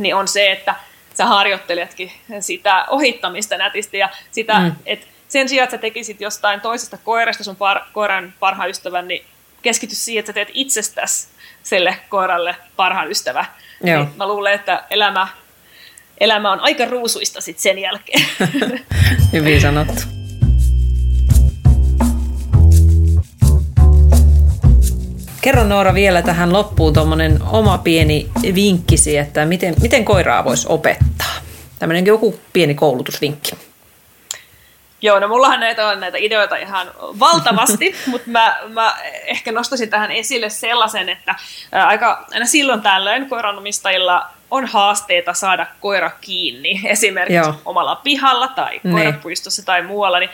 niin 0.00 0.14
on 0.14 0.28
se, 0.28 0.52
että 0.52 0.74
sä 1.14 1.26
harjoitteletkin 1.26 2.12
sitä 2.40 2.84
ohittamista 2.88 3.56
nätisti 3.56 3.98
ja 3.98 4.08
sitä, 4.30 4.58
mm. 4.58 4.72
että 4.86 5.06
sen 5.28 5.48
sijaan, 5.48 5.64
että 5.64 5.76
sä 5.76 5.80
tekisit 5.80 6.20
jostain 6.20 6.60
toisesta 6.60 6.98
koirasta 7.04 7.44
sun 7.44 7.56
par, 7.56 7.80
koiran 7.92 8.34
parhaan 8.40 8.70
ystävän, 8.70 9.08
niin 9.08 9.24
keskity 9.62 9.94
siihen, 9.94 10.20
että 10.20 10.30
sä 10.30 10.34
teet 10.34 10.50
itsestäsi 10.54 11.28
sille 11.62 11.98
koiralle 12.08 12.56
parhaan 12.76 13.10
ystävä. 13.10 13.44
Joo. 13.84 14.04
Niin 14.04 14.12
mä 14.16 14.28
luulen, 14.28 14.54
että 14.54 14.84
elämä, 14.90 15.28
elämä 16.20 16.52
on 16.52 16.60
aika 16.60 16.84
ruusuista 16.84 17.40
sit 17.40 17.58
sen 17.58 17.78
jälkeen. 17.78 18.26
Hyvin 19.32 19.60
sanottu. 19.60 20.02
Kerro 25.40 25.64
Noora 25.64 25.94
vielä 25.94 26.22
tähän 26.22 26.52
loppuun 26.52 26.92
tuommoinen 26.92 27.42
oma 27.42 27.78
pieni 27.78 28.28
vinkkisi, 28.54 29.16
että 29.16 29.44
miten, 29.44 29.74
miten 29.82 30.04
koiraa 30.04 30.44
voisi 30.44 30.66
opettaa. 30.68 31.34
Tämmöinen 31.78 32.06
joku 32.06 32.40
pieni 32.52 32.74
koulutusvinkki. 32.74 33.52
Joo, 35.02 35.18
no 35.18 35.28
mullahan 35.28 35.60
näitä 35.60 35.88
on 35.88 36.00
näitä 36.00 36.18
ideoita 36.18 36.56
ihan 36.56 36.90
valtavasti, 36.98 37.94
mutta 38.06 38.30
mä, 38.30 38.56
mä 38.68 38.96
ehkä 39.26 39.52
nostaisin 39.52 39.90
tähän 39.90 40.10
esille 40.10 40.50
sellaisen, 40.50 41.08
että 41.08 41.34
aika 41.72 42.26
aina 42.32 42.46
silloin 42.46 42.82
tällöin 42.82 43.28
koiranomistajilla 43.28 44.30
on 44.54 44.66
haasteita 44.66 45.34
saada 45.34 45.66
koira 45.80 46.10
kiinni, 46.20 46.80
esimerkiksi 46.84 47.34
Joo. 47.34 47.54
omalla 47.64 47.96
pihalla 47.96 48.48
tai 48.48 48.80
niin. 48.82 48.94
koirapuistossa 48.94 49.64
tai 49.64 49.82
muualla, 49.82 50.18
niin 50.18 50.30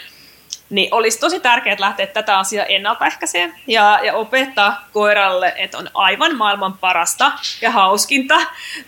niin 0.71 0.95
olisi 0.95 1.21
tosi 1.21 1.41
tärkeää 1.41 1.77
lähteä 1.79 2.07
tätä 2.07 2.39
asiaa 2.39 2.67
ennaltaehkäiseen 2.67 3.55
ja, 3.67 4.01
ja 4.03 4.15
opettaa 4.15 4.89
koiralle, 4.93 5.55
että 5.57 5.79
on 5.79 5.91
aivan 5.95 6.37
maailman 6.37 6.79
parasta 6.79 7.33
ja 7.61 7.71
hauskinta 7.71 8.37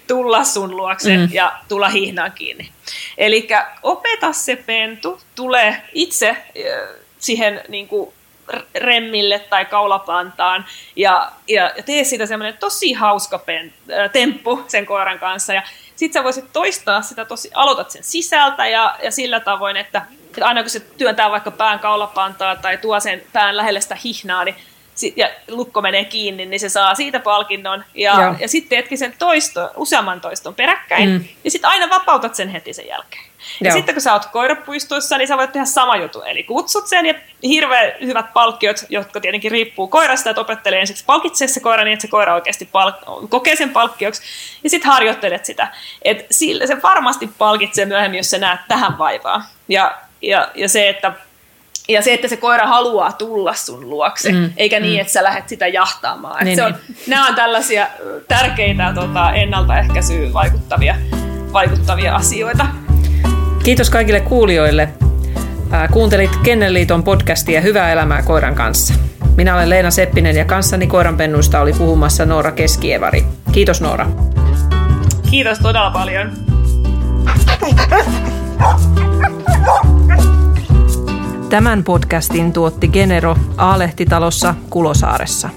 tulla 0.06 0.44
sun 0.44 0.76
luokse 0.76 1.16
mm. 1.16 1.28
ja 1.32 1.52
tulla 1.68 1.88
hihnaan 1.88 2.32
kiinni. 2.32 2.70
Eli 3.18 3.48
opeta 3.82 4.32
se 4.32 4.56
pentu, 4.56 5.20
tule 5.34 5.82
itse 5.92 6.36
siihen 7.18 7.60
niin 7.68 7.88
kuin, 7.88 8.12
remmille 8.74 9.38
tai 9.38 9.64
kaulapantaan 9.64 10.64
ja, 10.96 11.32
ja, 11.48 11.72
ja 11.76 11.82
tee 11.82 12.04
siitä 12.04 12.26
semmoinen 12.26 12.58
tosi 12.58 12.92
hauska 12.92 13.38
pen, 13.38 13.74
äh, 13.92 14.10
temppu 14.10 14.64
sen 14.68 14.86
koiran 14.86 15.18
kanssa 15.18 15.54
ja 15.54 15.62
sitten 15.96 16.20
sä 16.20 16.24
voisit 16.24 16.52
toistaa 16.52 17.02
sitä 17.02 17.24
tosi, 17.24 17.50
aloitat 17.54 17.90
sen 17.90 18.04
sisältä 18.04 18.66
ja, 18.66 18.96
ja 19.02 19.10
sillä 19.10 19.40
tavoin, 19.40 19.76
että 19.76 20.02
että 20.26 20.46
aina 20.46 20.62
kun 20.62 20.70
se 20.70 20.80
työntää 20.80 21.30
vaikka 21.30 21.50
pään 21.50 21.78
kaulapantaa 21.78 22.56
tai 22.56 22.78
tuo 22.78 23.00
sen 23.00 23.22
pään 23.32 23.56
lähelle 23.56 23.80
sitä 23.80 23.96
hihnaa, 24.04 24.44
niin 24.44 24.56
ja 25.16 25.30
lukko 25.48 25.82
menee 25.82 26.04
kiinni, 26.04 26.46
niin 26.46 26.60
se 26.60 26.68
saa 26.68 26.94
siitä 26.94 27.20
palkinnon. 27.20 27.84
Ja, 27.94 28.34
ja 28.38 28.48
sitten 28.48 28.68
teetkin 28.68 28.98
sen 28.98 29.14
toisto, 29.18 29.70
useamman 29.76 30.20
toiston 30.20 30.54
peräkkäin. 30.54 31.08
Mm. 31.08 31.24
Ja 31.44 31.50
sitten 31.50 31.70
aina 31.70 31.88
vapautat 31.88 32.34
sen 32.34 32.48
heti 32.48 32.72
sen 32.72 32.86
jälkeen. 32.86 33.24
Ja 33.60 33.68
Joo. 33.68 33.76
sitten 33.76 33.94
kun 33.94 34.02
sä 34.02 34.12
oot 34.12 34.26
koirapuistoissa, 34.26 35.18
niin 35.18 35.28
sä 35.28 35.36
voit 35.36 35.52
tehdä 35.52 35.66
sama 35.66 35.96
juttu. 35.96 36.22
Eli 36.22 36.42
kutsut 36.42 36.86
sen 36.86 37.06
ja 37.06 37.14
hirveän 37.42 37.92
hyvät 38.00 38.32
palkkiot, 38.32 38.76
jotka 38.88 39.20
tietenkin 39.20 39.50
riippuu 39.50 39.88
koirasta, 39.88 40.30
että 40.30 40.40
opettelee 40.40 40.80
ensiksi 40.80 41.04
palkitsee 41.04 41.48
se 41.48 41.60
koira 41.60 41.84
niin, 41.84 41.92
että 41.92 42.02
se 42.02 42.08
koira 42.08 42.34
oikeasti 42.34 42.68
palk- 42.72 43.28
kokee 43.28 43.56
sen 43.56 43.70
palkkioksi. 43.70 44.22
Ja 44.64 44.70
sitten 44.70 44.90
harjoittelet 44.90 45.44
sitä. 45.44 45.68
Et 46.02 46.26
sillä 46.30 46.66
se 46.66 46.82
varmasti 46.82 47.30
palkitsee 47.38 47.86
myöhemmin, 47.86 48.18
jos 48.18 48.30
sä 48.30 48.38
näet 48.38 48.60
tähän 48.68 48.98
vaivaa. 48.98 49.42
Ja 49.68 49.98
ja, 50.22 50.48
ja 50.54 50.68
se, 50.68 50.88
että 50.88 51.12
ja 51.88 52.02
se, 52.02 52.14
että 52.14 52.28
se 52.28 52.36
koira 52.36 52.66
haluaa 52.66 53.12
tulla 53.12 53.54
sun 53.54 53.90
luokse, 53.90 54.32
mm, 54.32 54.52
eikä 54.56 54.80
niin, 54.80 54.94
mm. 54.94 55.00
että 55.00 55.12
sä 55.12 55.22
lähdet 55.22 55.48
sitä 55.48 55.66
jahtaamaan. 55.66 56.44
Niin, 56.44 56.56
se 56.56 56.62
on, 56.62 56.74
niin. 56.88 56.98
Nämä 57.06 57.28
on 57.28 57.34
tällaisia 57.34 57.86
tärkeitä 58.28 58.92
tota, 58.94 59.32
ennaltaehkäisyyn 59.32 60.32
vaikuttavia, 60.32 60.94
vaikuttavia 61.52 62.14
asioita. 62.14 62.66
Kiitos 63.62 63.90
kaikille 63.90 64.20
kuulijoille. 64.20 64.88
Kuuntelit 65.92 66.36
Kennelliiton 66.42 67.02
podcastia 67.02 67.60
Hyvää 67.60 67.92
elämää 67.92 68.22
koiran 68.22 68.54
kanssa. 68.54 68.94
Minä 69.36 69.54
olen 69.54 69.70
Leena 69.70 69.90
Seppinen 69.90 70.36
ja 70.36 70.44
kanssani 70.44 70.86
koiranpennuista 70.86 71.60
oli 71.60 71.72
puhumassa 71.72 72.26
Noora 72.26 72.52
Keskievari. 72.52 73.24
Kiitos 73.52 73.80
Noora. 73.80 74.06
Kiitos 75.30 75.58
todella 75.58 75.90
paljon. 75.90 76.32
Tämän 81.48 81.84
podcastin 81.84 82.52
tuotti 82.52 82.88
Genero 82.88 83.36
Aalehtitalossa 83.56 84.54
Kulosaaressa. 84.70 85.48